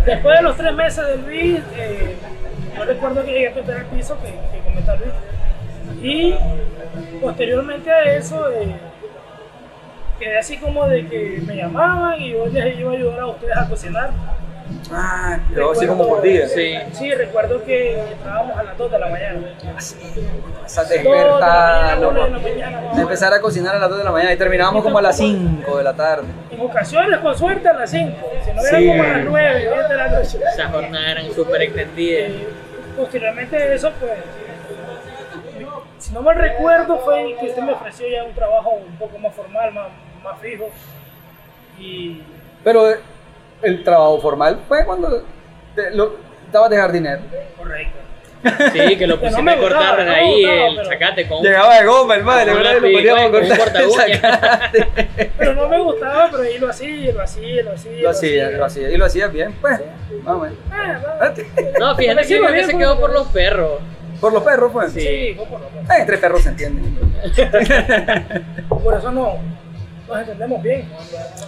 [0.05, 2.17] después de los tres meses de Luis, eh,
[2.77, 5.13] yo recuerdo que llegué a pintar el piso que, que comentó Luis.
[6.03, 6.35] Y
[7.21, 8.77] posteriormente a eso, eh,
[10.19, 13.57] quedé así como de que me llamaban y yo les iba a ayudar a ustedes
[13.57, 14.11] a cocinar.
[14.93, 16.47] Ah, pero así como por día.
[16.49, 16.75] Sí.
[16.93, 19.41] Sí, recuerdo que entrábamos a las 2 de la mañana.
[20.67, 22.79] Esa 2 de la mañana, despertar, 1 de mañana.
[22.79, 22.99] o De menos.
[22.99, 25.77] empezar a cocinar a las 2 de la mañana y terminábamos como a las 5
[25.79, 26.27] de la tarde.
[26.51, 28.17] En ocasiones, con suerte, a las 5.
[28.45, 28.87] Si no, era Sí.
[28.87, 30.39] como a las 9, 10 de la noche.
[30.55, 32.33] Esas jornadas eran súper extendidas.
[32.97, 34.13] Posteriormente eso, pues,
[35.99, 39.35] si no mal recuerdo, fue que usted me ofreció ya un trabajo un poco más
[39.35, 39.89] formal, más,
[40.23, 40.69] más fijo.
[41.79, 42.23] Y
[42.65, 42.95] Pero
[43.63, 45.25] el trabajo formal fue cuando
[45.75, 46.17] te- lo,
[46.47, 47.21] estabas de jardinero.
[47.57, 47.99] correcto.
[48.73, 51.87] Sí, que lo Que no a cortar ahí no, no, el zacate con Llegaba de
[51.87, 52.17] goma.
[52.17, 54.21] Y lo poníamos a con un cortar el.
[55.39, 58.03] Pero no me gustaba, pero ahí lo hacía, lo hacía, lo hacía.
[58.03, 58.91] Lo hacía, lo hacía.
[58.91, 59.81] Y lo hacía bien, pues.
[60.23, 60.59] Más o menos.
[60.71, 61.01] Ah,
[61.79, 61.89] no.
[61.89, 63.81] No, fíjate que creo que se quedó por los perros.
[64.21, 64.93] Por los perros, pues.
[64.93, 65.01] Sí.
[65.01, 65.91] Sí, fue por lo menos.
[65.91, 66.97] Eh, entre perros se entienden.
[68.69, 69.39] Por eso no
[70.09, 70.89] nos entendemos bien.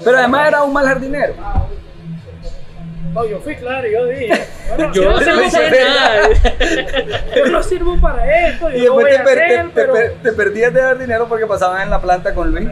[0.05, 1.35] Pero además era un mal jardinero.
[3.13, 6.29] No, yo fui claro, yo dije, bueno, Yo yo, no sirvo para- nada.
[7.37, 10.33] yo no sirvo para esto, Y después voy te, per- hacer, te- pero per- te
[10.33, 12.69] perdías de jardinero porque pasaban en la planta con Luis.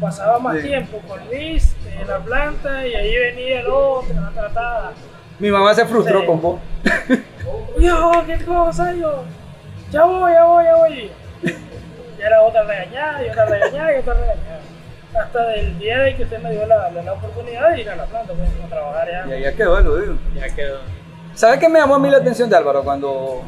[0.00, 0.68] pasaba más Sí.
[0.68, 4.92] tiempo con Luis en la planta y ahí venía el otro, la tratada.
[5.38, 6.26] Mi mamá se frustró Sí.
[6.26, 6.60] con vos.
[7.78, 9.24] Yo, qué cosa, yo,
[9.90, 11.10] ya voy, ya voy, ya voy.
[11.42, 14.60] Y era otra regañada, y otra regañada, y otra regañada.
[15.18, 17.96] Hasta del día de que usted me dio la, la, la oportunidad de ir a
[17.96, 19.26] la planta, pues, a trabajar ya.
[19.28, 20.14] Y ahí ya quedó, lo digo.
[20.34, 20.78] Ya quedó.
[21.34, 22.82] ¿Sabes qué me llamó a mí la atención de Álvaro?
[22.82, 23.42] Cuando,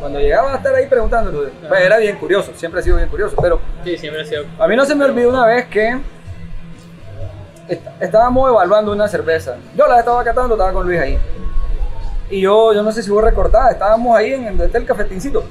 [0.00, 1.48] cuando llegaba a estar ahí preguntándolo.
[1.68, 3.36] Pues era bien curioso, siempre ha sido bien curioso.
[3.40, 4.44] Pero Sí, siempre ha sido.
[4.58, 5.98] a mí no se me olvidó una vez que
[7.68, 9.56] est- estábamos evaluando una cerveza.
[9.76, 11.18] Yo la estaba catando, estaba con Luis ahí.
[12.30, 15.44] Y yo, yo no sé si vos recordás, estábamos ahí en donde está el cafetincito.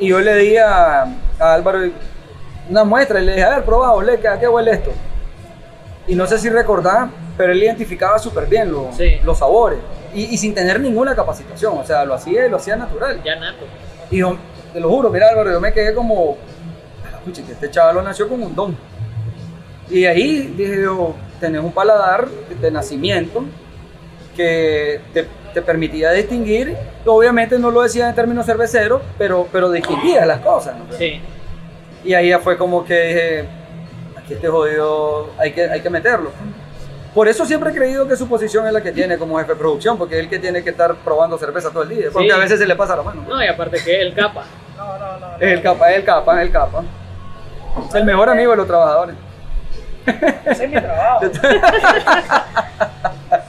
[0.00, 1.02] Y yo le di a,
[1.38, 1.78] a Álvaro
[2.72, 4.90] una muestra y le dije, a ver, probá, olé, ¿a qué huele esto?
[6.08, 9.20] Y no sé si recordás, pero él identificaba súper bien los, Sí.
[9.24, 9.78] los sabores.
[10.14, 13.22] Y, y sin tener ninguna capacitación, o sea, lo hacía y lo hacía natural.
[13.22, 13.64] Ya nato.
[14.10, 14.36] Y yo,
[14.72, 16.36] te lo juro, mira Álvaro, yo me quedé como,
[17.24, 18.76] pucha, que este chaval nació con un don.
[19.90, 23.44] Y ahí dije yo, tenés un paladar de nacimiento
[24.34, 30.24] que te, te permitía distinguir, obviamente no lo decía en términos cerveceros, pero, pero distinguía
[30.24, 30.74] las cosas.
[30.76, 30.96] ¿no?
[30.96, 31.20] Sí.
[32.04, 33.44] Y ahí ya fue como que dije,
[34.18, 36.30] aquí este jodido hay que, hay que meterlo.
[37.14, 39.58] Por eso siempre he creído que su posición es la que tiene como jefe de
[39.58, 42.32] producción, porque es el que tiene que estar probando cerveza todo el día, porque Sí.
[42.34, 43.22] a veces se le pasa la mano.
[43.28, 44.44] No, y aparte que el capa.
[44.76, 45.28] No, no, no.
[45.28, 45.36] no.
[45.38, 46.82] Es el capa, es el capa, es el capa.
[47.94, 49.14] El mejor amigo de los trabajadores.
[50.46, 51.20] Ese es mi trabajo.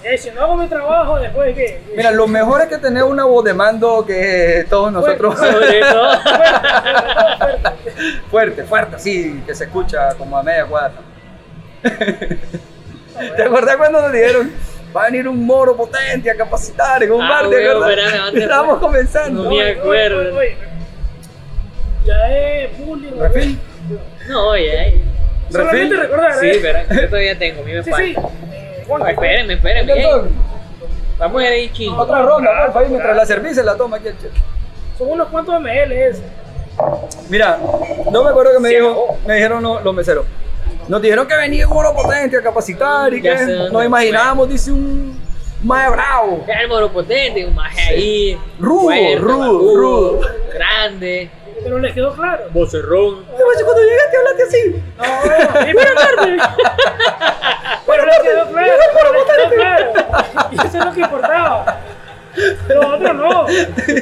[0.06, 1.82] Eh, si no hago mi trabajo, después que.
[1.96, 5.38] Mira, lo mejor es que tener una voz de mando que todos nosotros.
[5.38, 6.10] Sobre todo.
[8.32, 10.94] fuerte, fuerte, así, que se escucha como a media cuadra.
[11.84, 14.52] ¿Te acuerdas cuando nos dijeron?
[14.96, 19.44] Va a venir un moro potente a capacitar en un Ah, bar, Estábamos comenzando.
[19.44, 20.40] No me acuerdo.
[22.06, 23.12] Ya es bullying.
[23.20, 23.60] Refil.
[24.28, 24.64] No, ya.
[24.90, 24.92] ya.
[25.50, 26.60] Solamente recordar, Sí, ¿eh?
[26.62, 28.06] pero yo todavía tengo, a mí me Sí, falta.
[28.06, 28.16] sí.
[28.52, 29.94] Eh, Juan, No, espérenme, espérenme.
[31.18, 31.98] Vamos a ir ahí chingo.
[32.02, 34.32] Otra ronda, porfa, ahí mientras la cerveza se la toma aquí el chef.
[34.98, 36.24] Son unos cuantos ml ese.
[37.30, 37.60] Mira,
[38.12, 40.26] no me acuerdo que me, dijo, me dijeron los, los meseros.
[40.88, 44.72] Nos dijeron que venía un oro potente a capacitar y Ya que nos imaginábamos, dice
[44.72, 45.18] un
[45.64, 46.44] mae bravo.
[46.48, 48.40] El moro potente, un maje ahí.
[48.60, 50.20] Rudo, fuerte, rudo, rudo.
[50.54, 51.30] Grande.
[51.64, 52.44] Pero les quedó claro.
[52.52, 53.26] Vocerrón.
[53.30, 54.84] Ay, macho, cuando llegaste hablaste así.
[54.98, 56.38] No, y pero tarde.
[57.86, 59.92] Pero les quedó claro, pero les quedó claro.
[60.52, 61.80] Y eso es lo que importaba.
[62.68, 63.46] Los otros no.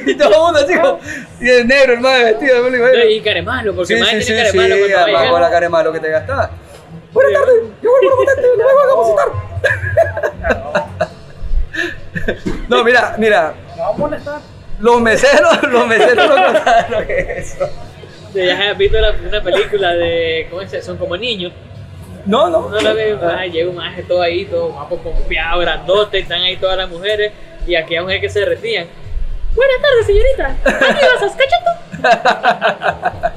[0.08, 1.00] y todo el mundo así como,
[1.42, 3.10] y el negro, el mae vestido de y negro.
[3.10, 5.70] Y caremalo, porque Sí, más sí, tiene sí, caremalo sí, además con la cara de
[5.70, 6.50] malo que te gastas.
[7.12, 10.32] Buenas tardes, yo voy a potente, le vengo a capacitar.
[12.70, 14.40] No, mira, mira, No vamos a molestar.
[14.80, 16.36] los meseros, los meseros no
[17.00, 17.70] lo que es eso.
[18.34, 20.48] Ya has visto la- una película de.
[20.50, 20.86] ¿Cómo es?
[20.86, 21.52] Son como niños.
[22.26, 22.70] No, no.
[22.70, 23.20] No la veo.
[23.24, 26.20] Ah, llega un maje todo ahí, todo guapo, pompeado, grandote.
[26.20, 27.34] Están ahí todas las mujeres.
[27.68, 28.88] Y aquella mujer que se derretían.
[29.56, 30.56] Buenas tardes, señorita.
[30.90, 31.26] ¿Aquí vas a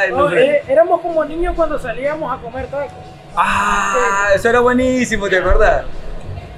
[0.00, 2.92] Ay, no, No, eh, éramos como niños cuando salíamos a comer tacos.
[3.36, 5.84] Ah, eso era buenísimo, ¿te acuerdas?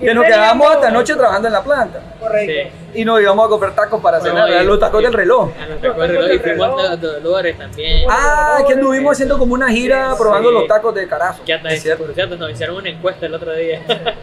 [0.01, 2.01] Que nos quedábamos hasta noche trabajando en la planta.
[2.19, 2.77] Correcto.
[2.93, 5.51] Y nos íbamos a comprar tacos para cenar, los tacos y- del reloj.
[5.63, 6.31] A los tacos del reloj.
[6.35, 8.07] Y fuimos a Dolores también.
[8.11, 10.55] Ah, que anduvimos haciendo como una gira probando Sí.
[10.55, 11.43] los tacos de carazo.
[11.45, 12.05] Que hasta Es cierto.
[12.05, 13.81] por cierto, nos hicieron una encuesta el otro día.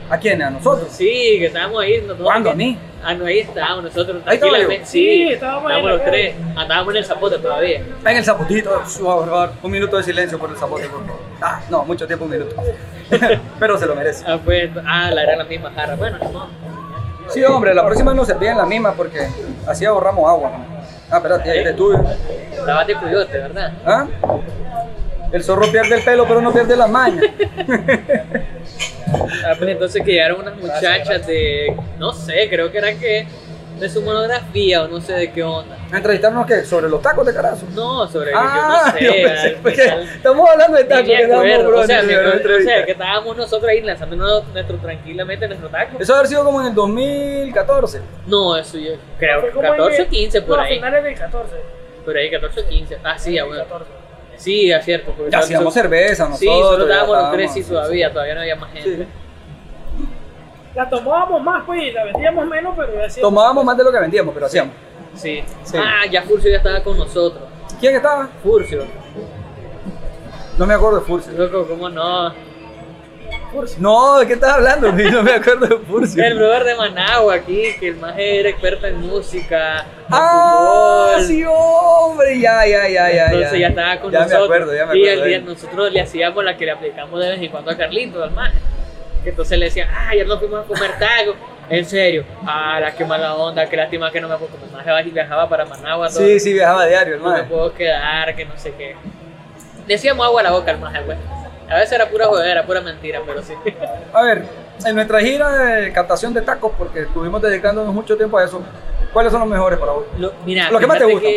[0.10, 0.42] ¿A quién?
[0.42, 0.90] ¿A nosotros?
[0.92, 1.06] sí,
[1.40, 2.02] que estábamos ahí.
[2.02, 2.50] nosotros- ¿Cuándo?
[2.50, 2.78] ¿A mí?
[3.04, 4.18] Ah, no, ahí estábamos nosotros.
[4.26, 4.58] Ahí estaba yo.
[4.68, 4.86] tranquilamente.
[4.86, 6.36] Sí, estábamos estábamos los tres.
[6.56, 7.82] Andábamos en el zapote todavía.
[8.06, 11.20] En el zapotito, por favor, un minuto de silencio por el zapote, por favor.
[11.42, 12.56] Ah, no, mucho tiempo, un minuto.
[13.60, 14.24] Pero se lo merece.
[14.28, 15.96] Ah, pues, ah, la era la misma jarra.
[15.96, 16.48] Bueno, no.
[17.30, 19.28] Sí, hombre, la próxima nos servían la misma porque
[19.68, 20.52] así ahorramos agua.
[21.10, 21.76] Ah, espérate, ahí te.
[22.52, 23.74] Estabas de cuyote, ¿verdad?
[23.86, 24.08] ¿Ah?
[25.32, 27.26] El zorro pierde el pelo, pero no pierde las mañas.
[29.10, 33.26] Ah, pues entonces que llegaron unas muchachas de, no sé, creo que era que
[33.80, 35.78] de su monografía o no sé de qué onda.
[35.94, 36.64] ¿Entrevistarnos qué?
[36.66, 37.66] ¿Sobre los tacos de carazo?
[37.74, 39.22] No, sobre Ah, yo no sé.
[39.24, 39.86] yo pensé, porque
[40.16, 44.78] estamos hablando de tacos que acuerdo, bro, o sea, que estábamos nosotros ahí lanzando nuestro,
[44.78, 45.98] tranquilamente nuestro taco.
[46.00, 48.02] Eso haber sido como en el 2014.
[48.26, 50.76] No, eso yo creo que como en 14 o el- 15 por no, ahí.
[50.76, 51.56] finales del 14.
[52.06, 52.98] Por ahí 14 o 15.
[53.04, 53.64] Ah, sí, ya bueno.
[53.64, 53.92] 14.
[54.38, 55.14] Sí, es cierto.
[55.18, 56.40] porque Ya hacíamos cerveza nosotros.
[56.40, 58.96] Sí, solo estábamos los estábamos, tres sí sí, todavía, todavía no había más gente.
[58.98, 59.08] Sí.
[60.78, 63.92] La tomábamos más, pues, y la vendíamos menos, pero ya hacíamos- Tomábamos más de lo
[63.92, 64.74] que vendíamos, pero hacíamos.
[65.16, 65.44] Sí.
[65.64, 65.78] Sí.
[65.78, 67.42] Ah, ya Furcio ya estaba con nosotros.
[67.80, 68.30] ¿Quién estaba?
[68.44, 68.86] Furcio.
[70.58, 71.34] No me acuerdo de Furcio.
[71.34, 72.32] Loco, ¿cómo no?
[73.52, 73.78] Furcio.
[73.80, 74.92] No, ¿de qué estás hablando?
[75.12, 76.24] No me acuerdo de Furcio.
[76.24, 81.26] El brother de Managua aquí, que el más era experto en música, en Ah, fútbol.
[81.28, 83.26] sí, hombre, ya, ya, ya, ya.
[83.28, 84.50] Entonces ya estaba con ya nosotros.
[84.50, 85.24] me acuerdo, ya me y acuerdo.
[85.24, 88.24] el día nosotros le hacíamos la que le aplicamos de vez en cuando a Carlito,
[88.24, 88.58] al maje.
[89.30, 91.36] Entonces le decían, ah, ayer nos fuimos a comer taco.
[91.70, 94.72] En serio, ah, la que mala onda, qué lástima que no me puedo, como el
[94.86, 96.08] maje viajaba para Managua.
[96.08, 96.20] todo.
[96.20, 97.50] Sí, sí, viajaba diario, no me hermano.
[97.50, 98.96] puedo quedar, que no sé qué.
[99.86, 101.18] Decíamos agua a la boca al maje, güey.
[101.70, 103.54] A veces era pura jodera, pura mentira, pero sí.
[104.14, 104.44] A ver,
[104.86, 108.62] en nuestra gira de captación de tacos, porque estuvimos dedicándonos mucho tiempo a eso,
[109.12, 110.06] ¿cuáles son los mejores para vos?
[110.18, 111.32] Lo- mira, Los que más te gustan.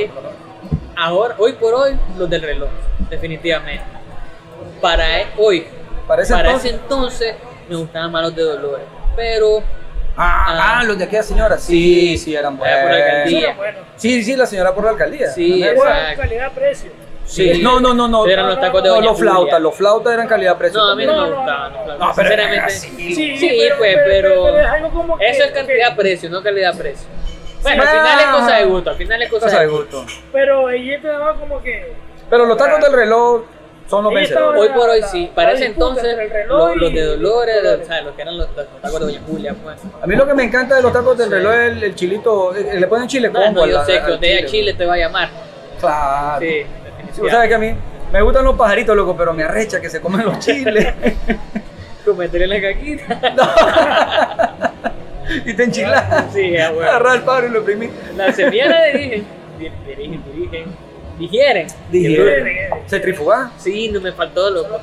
[0.96, 2.68] ahora, hoy por hoy, los del reloj,
[3.09, 3.83] definitivamente.
[4.81, 5.66] Para e- hoy,
[6.07, 6.70] Para ese para entonces.
[6.72, 7.35] ese entonces,
[7.70, 8.87] me gustaban más los de Dolores.
[9.16, 9.62] Pero,
[10.16, 10.78] Ah, Ah.
[10.80, 11.56] ah, los de aquella señora.
[11.56, 13.00] Sí, sí, eran Allá por la buenos.
[13.09, 13.40] alcaldía.
[13.46, 15.30] Pero bueno, Sí, sí, la señora por la alcaldía.
[15.30, 16.20] Sí, Me era exacto.
[16.22, 16.90] calidad-precio.
[17.24, 18.26] Sí, no, no, no, no.
[18.26, 20.78] eran los tacos de No, Doña los flautas, los flautas eran calidad-precio.
[20.80, 21.72] No, a mí no, me No, no, gustaban.
[21.72, 21.76] no.
[21.78, 22.09] los flautas.
[22.09, 23.14] No, pero Sinceramente, era así.
[23.14, 27.09] Sí, pues, pero- es algo como que, eso es que- cantidad-precio, no calidad-precio.
[27.62, 27.94] Bueno, al Sí.
[27.96, 30.02] final es cosa de gusto, al final es cosa, Cosa de de gusto.
[30.02, 30.12] gusto.
[30.33, 31.92] Pero ella te daba como que.
[32.28, 33.42] Pero los tacos del reloj
[33.90, 34.61] son los vencedores.
[34.62, 37.81] Hoy por hoy La- sí, la para ese entonces, los, de Dolores, Dolores.
[37.83, 39.76] o sea, los que eran los, los tacos de Doña Julia, pues.
[40.00, 41.35] A mí lo que me encanta de los tacos del Sí.
[41.35, 42.55] reloj es el, el chilito.
[42.57, 44.74] eh, Le ponen chile No, combo no, yo sé al que usted a chile, Chile
[44.74, 45.29] te va a llamar.
[45.81, 46.40] Claro.
[46.40, 46.66] Sí,
[47.31, 47.74] sabes que a mí
[48.12, 50.87] me gustan los pajaritos, loco, pero me arrecha que se comen los chiles.
[52.05, 53.20] Cometerle la caquita.
[55.44, 56.33] y te enchilas.
[56.33, 56.88] Sí, ya, bueno.
[56.90, 57.90] Agarrar el pájaro y lo exprimí.
[58.16, 59.24] La semilla la dirigen.
[59.59, 60.89] Di- Dirigen, dirigen.
[61.20, 61.66] Digieren.
[61.90, 62.70] Digieren.
[62.87, 63.50] ¿Centrifugar?
[63.59, 64.80] Sí, no me faltó loco.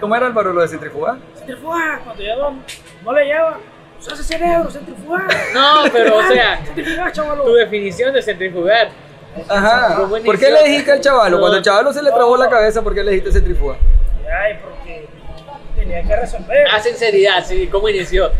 [0.00, 1.18] ¿Cómo era Álvaro lo de centrifugar?
[1.36, 2.58] Centrifugar, cuando ya no,
[3.04, 3.58] no le lleva,
[4.00, 5.28] se hace cerebro, centrifugar.
[5.54, 8.88] No, pero o sea, Centrifugar, tu definición de centrifugar.
[9.48, 9.94] Ajá.
[9.96, 11.36] ¿Cómo ¿Por qué le dijiste al chavalo?
[11.36, 11.40] No.
[11.40, 13.78] Cuando el chavalo se le trabó la cabeza, ¿por qué le dijiste centrifugar?
[14.42, 15.06] Ay, porque
[15.76, 16.66] tenía que resolver.
[16.72, 18.32] Ah, sinceridad, sí, ¿cómo inició?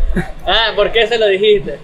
[0.45, 1.79] Ah, ¿por qué se lo dijiste?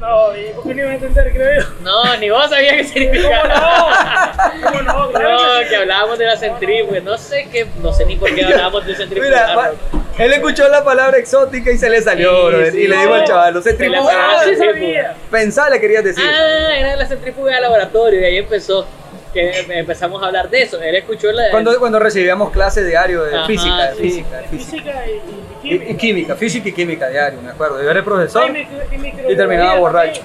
[0.00, 1.66] No, y porque no iba a entender, creo yo.
[1.82, 4.50] No, ni vos sabías qué ¿Cómo significaba.
[4.62, 4.66] no?
[4.68, 5.10] ¿Cómo no?
[5.10, 5.70] Claro No, que sí.
[5.70, 7.00] que hablábamos de la centrífuga.
[7.00, 9.28] No sé qué, no sé ni por qué hablábamos de centrífuga.
[9.30, 9.70] Mira, va-
[10.18, 13.62] él escuchó la palabra exótica y se le salió, Sí, y le dijo al chavalo,
[13.62, 14.16] Se la centrifugar.
[14.44, 15.14] pegó, sí sabía.
[15.30, 16.24] Pensá, le querías decir.
[16.26, 18.86] Ah, era la centrífuga de laboratorio y de ahí empezó.
[19.36, 20.80] Que empezamos a hablar de eso.
[20.80, 21.50] Él escuchó la.
[21.50, 24.00] Cuando, cuando recibíamos clase diario de Ajá, física, de sí.
[24.02, 24.92] física, de física.
[24.92, 25.90] Física y, y química.
[25.90, 27.82] y química, física y química diario, me acuerdo.
[27.82, 29.80] Yo era el profesor Ay, micro- y, microbiología y terminaba también.
[29.82, 30.22] borracho.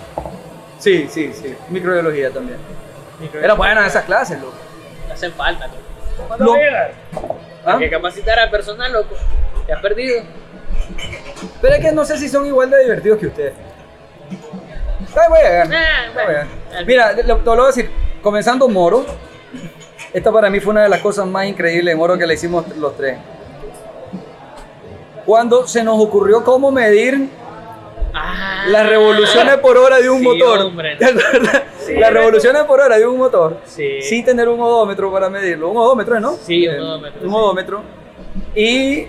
[0.79, 1.55] Sí, sí, sí.
[1.69, 2.57] Microbiología también.
[3.33, 4.53] Era buena esas clases, loco.
[5.11, 6.27] Hacen falta, loco.
[6.27, 6.55] ¿Cuándo?
[7.65, 7.73] ¿Ah?
[7.73, 9.15] Hay que capacitar al personal, loco.
[9.67, 10.23] Te has perdido.
[11.61, 13.53] Pero es que no sé si son igual de divertidos que ustedes.
[15.15, 15.67] Ay, voy a llegar.
[15.73, 16.49] Ah, Ahí voy a bueno.
[16.71, 16.85] llegar.
[16.85, 17.91] Mira, te lo, te lo voy a decir.
[18.21, 19.05] Comenzando Moro,
[20.13, 22.67] esta para mí fue una de las cosas más increíbles de Moro que le hicimos
[22.77, 23.17] los tres.
[25.25, 27.29] Cuando se nos ocurrió cómo medir
[28.13, 30.59] Ah, las revoluciones por hora de un sí, motor.
[30.59, 30.95] hombre.
[30.99, 31.61] ¿Te acuerdas?
[31.79, 31.93] Sí.
[31.95, 33.57] las revoluciones por hora de un motor.
[33.65, 34.01] Sí.
[34.01, 35.69] Sin tener un odómetro para medirlo.
[35.69, 36.33] Un odómetro, ¿no?
[36.35, 37.35] Sí, un Eh, odómetro, Un sí.
[37.35, 37.81] odómetro.
[38.53, 39.07] Y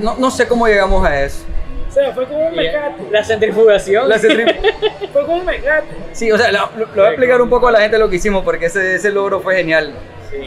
[0.00, 1.44] no, no sé cómo llegamos a eso.
[1.92, 3.02] O sea, fue como un mecate.
[3.10, 4.08] La centrifugación.
[4.08, 4.18] La
[5.12, 5.88] Fue como un mecate.
[6.12, 8.08] Sí, o sea, lo, lo- lo voy a explicar un poco a la gente lo
[8.08, 9.92] que hicimos porque ese, ese logro fue genial.
[10.30, 10.38] Sí.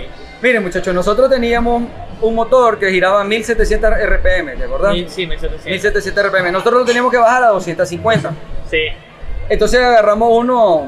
[0.42, 1.84] Miren, muchachos, nosotros teníamos
[2.22, 4.94] un motor que giraba 1700 RPM, ¿te acordás?
[4.94, 5.66] Mil- Sí, 1700.
[5.66, 6.52] 1700 RPM.
[6.52, 8.32] Nosotros lo teníamos que bajar a 250.
[8.70, 8.80] Sí.
[9.48, 10.88] Entonces agarramos uno,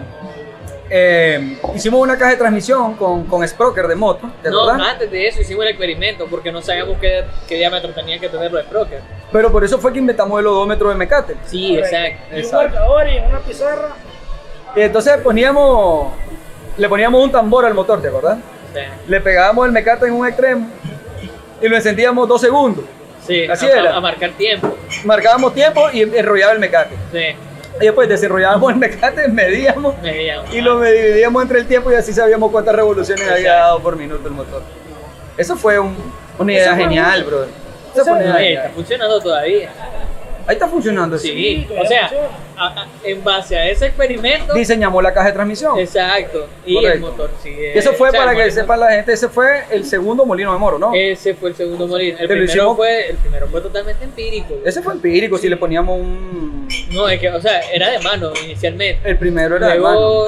[0.90, 4.88] eh, hicimos una caja de transmisión con, con Sprocker de moto, ¿te No, acordás?
[4.94, 8.52] antes de eso hicimos el experimento porque no sabíamos qué, qué diámetro tenía que tener
[8.52, 9.02] los Sprocker.
[9.32, 11.36] Pero por eso fue que inventamos el odómetro de Mecate.
[11.46, 12.38] Sí, exacto.
[12.38, 13.90] Y un marcador y una pizarra.
[14.76, 16.14] Y entonces poníamos,
[16.78, 18.38] le poníamos un tambor al motor, ¿te acordás?
[18.74, 18.80] Sí.
[19.08, 20.68] Le pegábamos el Mecate en un extremo
[21.62, 22.86] y lo encendíamos dos segundos.
[23.26, 23.94] Sí, Así a, era.
[23.94, 24.78] a- a marcar tiempo.
[25.04, 26.96] Marcábamos tiempo y enrollaba el Mecate.
[27.12, 27.36] Sí,
[27.80, 30.54] Y después desenrollábamos el Mecate, medíamos medíamos.
[30.54, 34.28] y lo dividíamos entre el tiempo y así sabíamos cuántas revoluciones había dado por minuto
[34.28, 34.62] el motor.
[35.38, 35.96] Eso fue un-
[36.40, 37.46] una idea Eso genial, bro.
[37.94, 39.70] Esa fue una idea está funcionando todavía.
[40.48, 41.18] Ahí está funcionando.
[41.18, 42.10] Sí, Sí, o sea,
[42.58, 45.78] a- a- en base a ese experimento, Diseñamos la caja de transmisión.
[45.78, 47.50] exacto, y el motor sí.
[47.50, 50.26] Y eso fue o sea, para que molino- sepa la gente, ese fue el segundo
[50.26, 50.92] molino de moro, ¿no?
[50.96, 52.18] Ese fue el segundo molino.
[52.20, 54.56] El primero, hicimos- fue, el primero fue totalmente empírico.
[54.66, 56.68] Ese fue empírico, si le poníamos un...
[56.92, 59.08] No, es que, o sea, era de mano inicialmente.
[59.10, 60.24] El primero era de mano.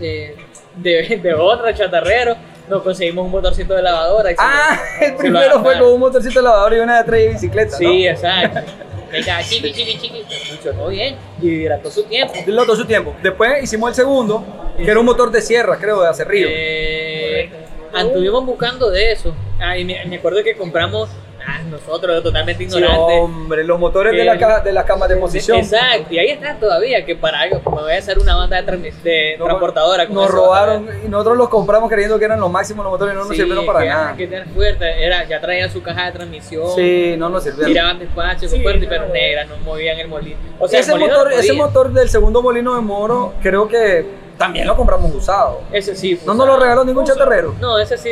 [0.00, 0.36] Eh,
[0.76, 2.34] de, de otro chatarrero,
[2.68, 4.30] nos conseguimos un motorcito de lavadora.
[4.38, 7.76] Ah, el primero fue con un motorcito de lavador y una de tres y bicicleta,
[7.76, 8.60] Sí, exacto.
[9.10, 10.24] Venga, chiqui, chiqui, chiqui.
[10.48, 12.34] Funcionó bien y hidrató su tiempo.
[12.46, 13.14] todo su tiempo.
[13.22, 14.44] Después hicimos el segundo,
[14.76, 16.46] que era un motor de sierra, creo, de acerrío.
[16.50, 17.50] Eh,
[17.92, 19.34] anduvimos buscando de eso.
[19.58, 21.10] Ah, y me, me acuerdo que compramos,
[21.50, 23.18] ah, nosotros totalmente Sí, ignorantes.
[23.20, 25.58] hombre, los motores de, Eh, la caja, de las camas de posición.
[25.58, 28.92] Exacto, y ahí está todavía, que para algo, me voy a hacer una banda de,
[29.02, 30.04] de transportadora.
[30.06, 33.16] Nos eso, robaron y nosotros los compramos creyendo que eran los máximos los motores y
[33.16, 34.16] no nos Sí, sirvieron para que, nada.
[34.16, 36.64] que tener fuerte, era, ya traían su caja de transmisión.
[36.74, 37.68] Sí, no nos sirvieron.
[37.72, 40.36] Tiraban despacio, Sí, fuerte, pero negra, no movían el molino.
[40.58, 44.04] O sea, ese, molino motor, no ese motor del segundo molino de Moro, creo que
[44.36, 45.60] también lo compramos usado.
[45.70, 46.16] Ese sí.
[46.16, 47.54] fue No nos lo regaló ningún chatarrero.
[47.60, 48.10] No, ese sí,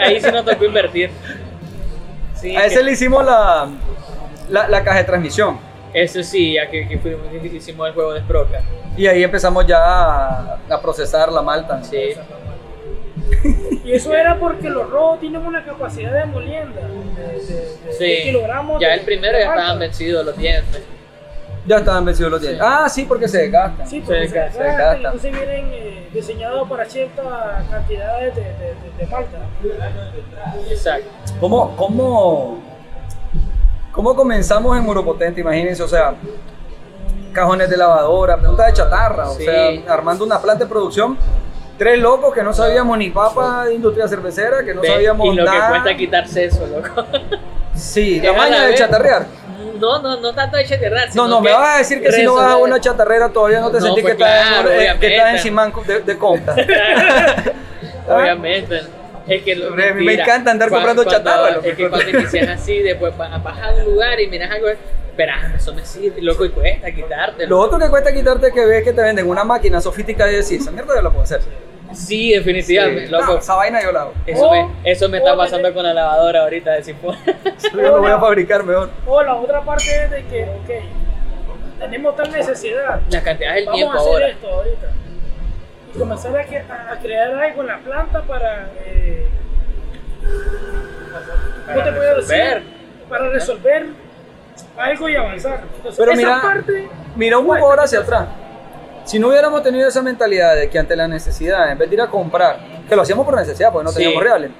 [0.00, 1.10] ahí sí nos tocó invertir.
[2.34, 3.68] Sí, A ese que- le hicimos la,
[4.50, 5.58] la, la caja de transmisión.
[5.92, 7.20] Ese sí, ya que, que fuimos,
[7.52, 8.60] hicimos el juego de Sproca.
[8.96, 11.82] Y ahí empezamos ya a, a procesar la malta.
[11.84, 12.14] Sí.
[13.84, 17.54] Y eso era porque los robos tienen una capacidad de molienda de, de,
[17.86, 18.04] de- Sí.
[18.04, 18.80] de kilogramos.
[18.80, 20.82] Ya de- el primero ya estaban vencidos los dientes.
[21.66, 22.62] Ya estaban vencidos los dientes.
[22.62, 23.86] Ah, sí, porque se desgastan.
[23.88, 25.08] Sí, porque Se se, desgasta, se desgastan, desgasta.
[25.28, 27.24] entonces vienen eh, diseñados para ciertas
[27.70, 29.38] cantidades de, de, de- de malta.
[30.70, 31.08] Exacto.
[31.40, 32.58] ¿Cómo, cómo,
[33.92, 35.40] cómo comenzamos en Muropotente?
[35.40, 36.14] Imagínense, o sea,
[37.32, 39.44] cajones de lavadora, punta de chatarra, o Sí.
[39.44, 41.16] sea, armando una planta de producción.
[41.78, 45.36] Tres locos que no sabíamos ni papa de industria cervecera, que no Ve, sabíamos y
[45.36, 45.60] lo nada.
[45.66, 47.04] que cuesta quitarse eso, loco.
[47.74, 49.26] Sí, la maña de chatarrear.
[49.78, 51.08] No, no, no tanto de chatarrar.
[51.14, 53.70] No, no, me vas a decir que si no vas a una chatarrera todavía no
[53.70, 55.38] te No, sentís pues que, estás claro, en, eh, que estás en.
[55.40, 56.54] Simán de, de Conta.
[58.08, 58.80] Obviamente.
[59.26, 60.22] Es que lo- me mentira.
[60.22, 61.66] encanta andar comprando cuando- chatarra, loco.
[61.68, 65.52] Es que cuando inicias así, después va- vas a un lugar y miras algo, espera,
[65.56, 67.48] eso me sirve, loco, y cuesta quitártelo.
[67.48, 70.34] Lo otro que cuesta quitarte es que ves que te venden una máquina sofisticada y
[70.36, 71.40] decís, esa mierda yo la puedo hacer.
[71.94, 73.12] Sí, definitivamente, Sí.
[73.12, 73.26] loco.
[73.34, 74.14] No, esa vaina yo la hago.
[74.26, 77.16] Eso, O- me, eso me está o pasando con la lavadora ahorita de Sifón.
[77.72, 78.90] Yo lo voy a fabricar mejor.
[79.06, 83.76] O la otra parte es de que, ok, tenemos tal necesidad, La cantidad del vamos
[83.78, 84.28] tiempo a hacer ahora.
[84.28, 84.86] esto ahorita.
[85.94, 88.68] Y comenzar a, que- a- crear algo en la planta para.
[88.84, 89.26] eh,
[91.66, 92.54] ¿Cómo Para te puedo resolver.
[92.54, 92.74] decir?
[93.08, 93.86] Para resolver
[94.76, 95.60] algo y avanzar.
[95.76, 96.88] Entonces, Pero esa mira, parte.
[97.16, 98.26] mira un poco ahora hacia atrás.
[99.04, 102.00] Si no hubiéramos tenido esa mentalidad de que ante la necesidad, en vez de ir
[102.00, 103.96] a comprar, que lo hacíamos por necesidad, porque no Sí.
[103.98, 104.50] teníamos reales,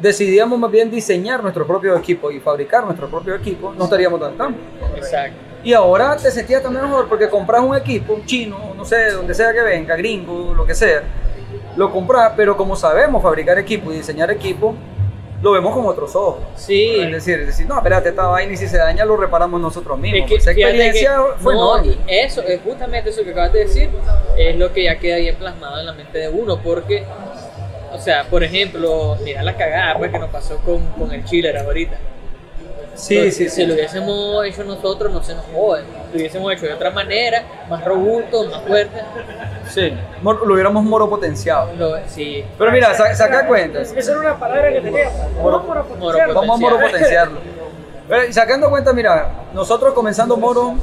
[0.00, 4.36] decidíamos más bien diseñar nuestro propio equipo y fabricar nuestro propio equipo, no estaríamos tan
[4.36, 4.56] tan.
[4.96, 5.36] Exacto.
[5.64, 9.52] Y ahora te sentías también mejor porque compras un equipo chino, no sé, donde sea
[9.52, 11.02] que venga, gringo, lo que sea,
[11.76, 14.74] lo compras, pero como sabemos fabricar equipo y diseñar equipo,
[15.42, 16.38] lo vemos con otros ojos.
[16.56, 16.94] Sí.
[17.00, 19.98] Es decir, es decir, no, espérate, esta vaina y si se daña lo reparamos nosotros
[19.98, 20.22] mismos.
[20.22, 21.96] Es que, Esa experiencia que- fue no, enorme.
[22.06, 23.90] eso, es justamente eso que acabas de decir,
[24.38, 27.04] es lo que ya queda bien plasmado en la mente de uno, porque,
[27.92, 31.58] o sea, por ejemplo, mira la cagada pues, que nos pasó con, con el chiller
[31.58, 31.98] ahorita.
[32.94, 33.66] Sí, Entonces, sí, Si sí.
[33.66, 35.82] lo hubiésemos hecho nosotros, no se nos jode.
[36.12, 39.00] Lo hubiésemos hecho de otra manera, más robusto, más fuerte.
[39.70, 41.72] Sí, lo hubiéramos moropotenciado.
[41.76, 42.44] Lo, sí.
[42.58, 43.92] Pero mira, sa- saca cuentas.
[43.96, 45.14] Esa era una palabra que teníamos.
[45.40, 47.40] Moro por Moro- Vamos a moropotenciarlo.
[48.08, 50.74] Pero, y sacando cuenta, mira, nosotros comenzando Moro,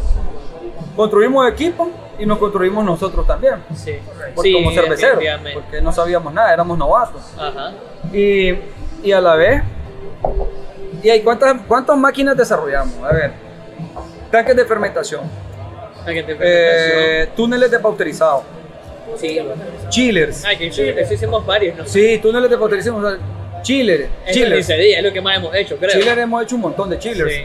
[0.96, 3.64] construimos equipo y nos construimos nosotros también.
[3.76, 4.00] Sí.
[4.34, 7.22] por- Sí, como cerveceros, porque no sabíamos nada, éramos novatos.
[7.38, 7.72] Ajá.
[8.12, 8.56] Y,
[9.04, 9.62] y a la vez,
[11.04, 12.96] ¿y hay cuántas, cuántas máquinas desarrollamos?
[13.04, 13.32] A ver,
[14.32, 15.22] tanques de fermentación,
[16.02, 18.44] Para que te eh, túneles de pauterizado,
[19.18, 19.40] Sí.
[19.90, 20.46] chillers.
[20.46, 21.86] Ay, que eso hicimos varios, ¿no?
[21.86, 23.18] Sí, túneles de pauterizado, o sea,
[23.62, 24.66] chillers, chillers.
[24.66, 25.92] se diga, es lo que más hemos hecho, creo.
[25.92, 27.32] Chillers hemos hecho un montón de chillers.
[27.34, 27.42] Sí.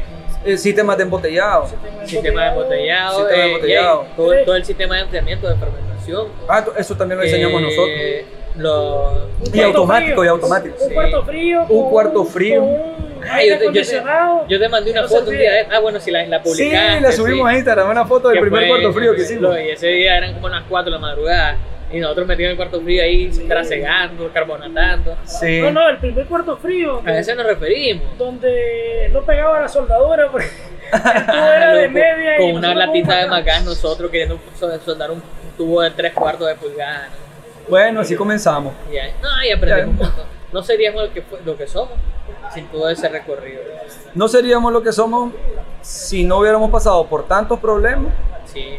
[0.47, 1.67] Eh, sistemas de embotellado.
[2.05, 4.05] Sistema de embotellado, Sistema de eh, embotellado.
[4.13, 6.29] y todo, todo el sistema de enfriamiento de fermentación.
[6.47, 8.45] Ah, eso también lo diseñamos Eh, nosotros.
[8.57, 10.77] Lo, Y automático, y automático.
[10.83, 10.95] Un Sí.
[10.95, 11.63] cuarto frío.
[11.69, 12.61] Un cuarto frío.
[12.61, 14.41] con yo, te, yo, acondicionado.
[14.47, 15.67] te, yo te mandé una No foto un día de.
[15.71, 18.69] Ah, bueno, si la, la Sí, la subimos a Instagram, una foto del primer fue-
[18.69, 19.57] cuarto frío que hicimos.
[19.59, 21.57] y ese día eran como las 4 de la madrugada.
[21.93, 25.17] Y nosotros metidos en el cuarto frío ahí, trasegando, carbonatando.
[25.25, 25.61] Sí.
[25.61, 27.01] No, no, el primer cuarto frío.
[27.07, 28.19] A eso nos referimos.
[28.19, 30.47] Donde no pegaba la soldadura porque
[30.93, 32.35] el tubo era de media.
[32.37, 35.23] y con una latita de macás nosotros queriendo sol- soldar un
[35.57, 37.09] tubo de 3 cuartos de pulgada.
[37.11, 37.69] ¿no?
[37.69, 38.75] Bueno, así comenzamos.
[38.93, 39.91] Y ahí- no, y aprendimos Ya.
[39.91, 40.25] un montón.
[40.55, 41.99] No seríamos lo que, lo que somos
[42.55, 43.61] sin todo ese recorrido.
[44.15, 45.33] No seríamos lo que somos
[45.83, 48.13] si no hubiéramos pasado por tantos problemas
[48.47, 48.77] Sí.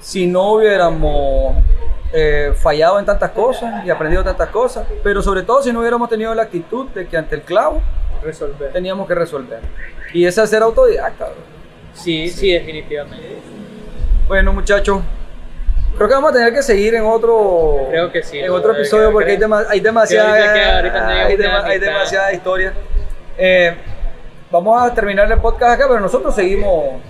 [0.00, 1.56] si no hubiéramos
[2.14, 6.08] eh, fallado en tantas cosas y aprendido tantas cosas, pero sobre todo si no hubiéramos
[6.08, 7.82] tenido la actitud de que ante el clavo
[8.22, 8.72] Resolver.
[8.72, 9.60] teníamos que resolver.
[10.14, 11.26] Y esa es ser autodidacta.
[11.26, 11.34] bro.
[11.92, 13.36] Sí, sí, definitivamente.
[14.26, 15.02] Bueno, muchachos,
[15.96, 19.12] creo que vamos a tener que seguir en otro, Creo que sí, en otro episodio
[19.12, 21.80] porque hay, dema- hay demasiada, hay,
[22.28, 22.72] hay historia.
[23.36, 23.74] Eh,
[24.50, 27.00] vamos a terminar el podcast acá, pero nosotros seguimos.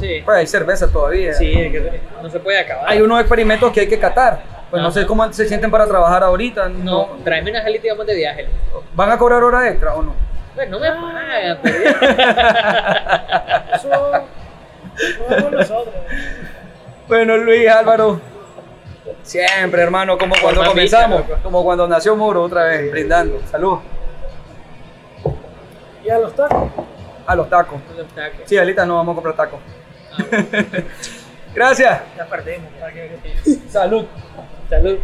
[0.00, 1.32] Sí, Pues hay cerveza todavía.
[1.34, 2.84] sí, es que no se puede acabar.
[2.88, 4.40] Hay unos experimentos que hay que catar.
[4.70, 6.68] Pues no sé cómo se sienten para trabajar ahorita.
[6.68, 8.46] No, No, tráeme una gelita y vamos de viaje.
[8.94, 10.14] ¿Van a cobrar hora extra o no?
[10.54, 11.76] Pues no me pagan, pero
[13.74, 13.88] Eso
[15.40, 15.94] lo nosotros.
[17.08, 18.20] Bueno, Luis Álvaro.
[19.22, 23.40] Siempre, hermano, como cuando comenzamos, como cuando nació Moro otra vez, brindando.
[23.50, 23.78] Salud.
[26.04, 26.70] Y a los tacos.
[27.26, 27.80] A los tacos.
[28.44, 29.60] Sí, ahorita no vamos a comprar tacos.
[30.12, 30.22] Ah,
[31.54, 32.00] Gracias.
[32.16, 32.70] Ya perdimos.
[32.78, 33.18] ¿para qué?
[33.68, 34.04] Salud.
[34.68, 34.98] Salud.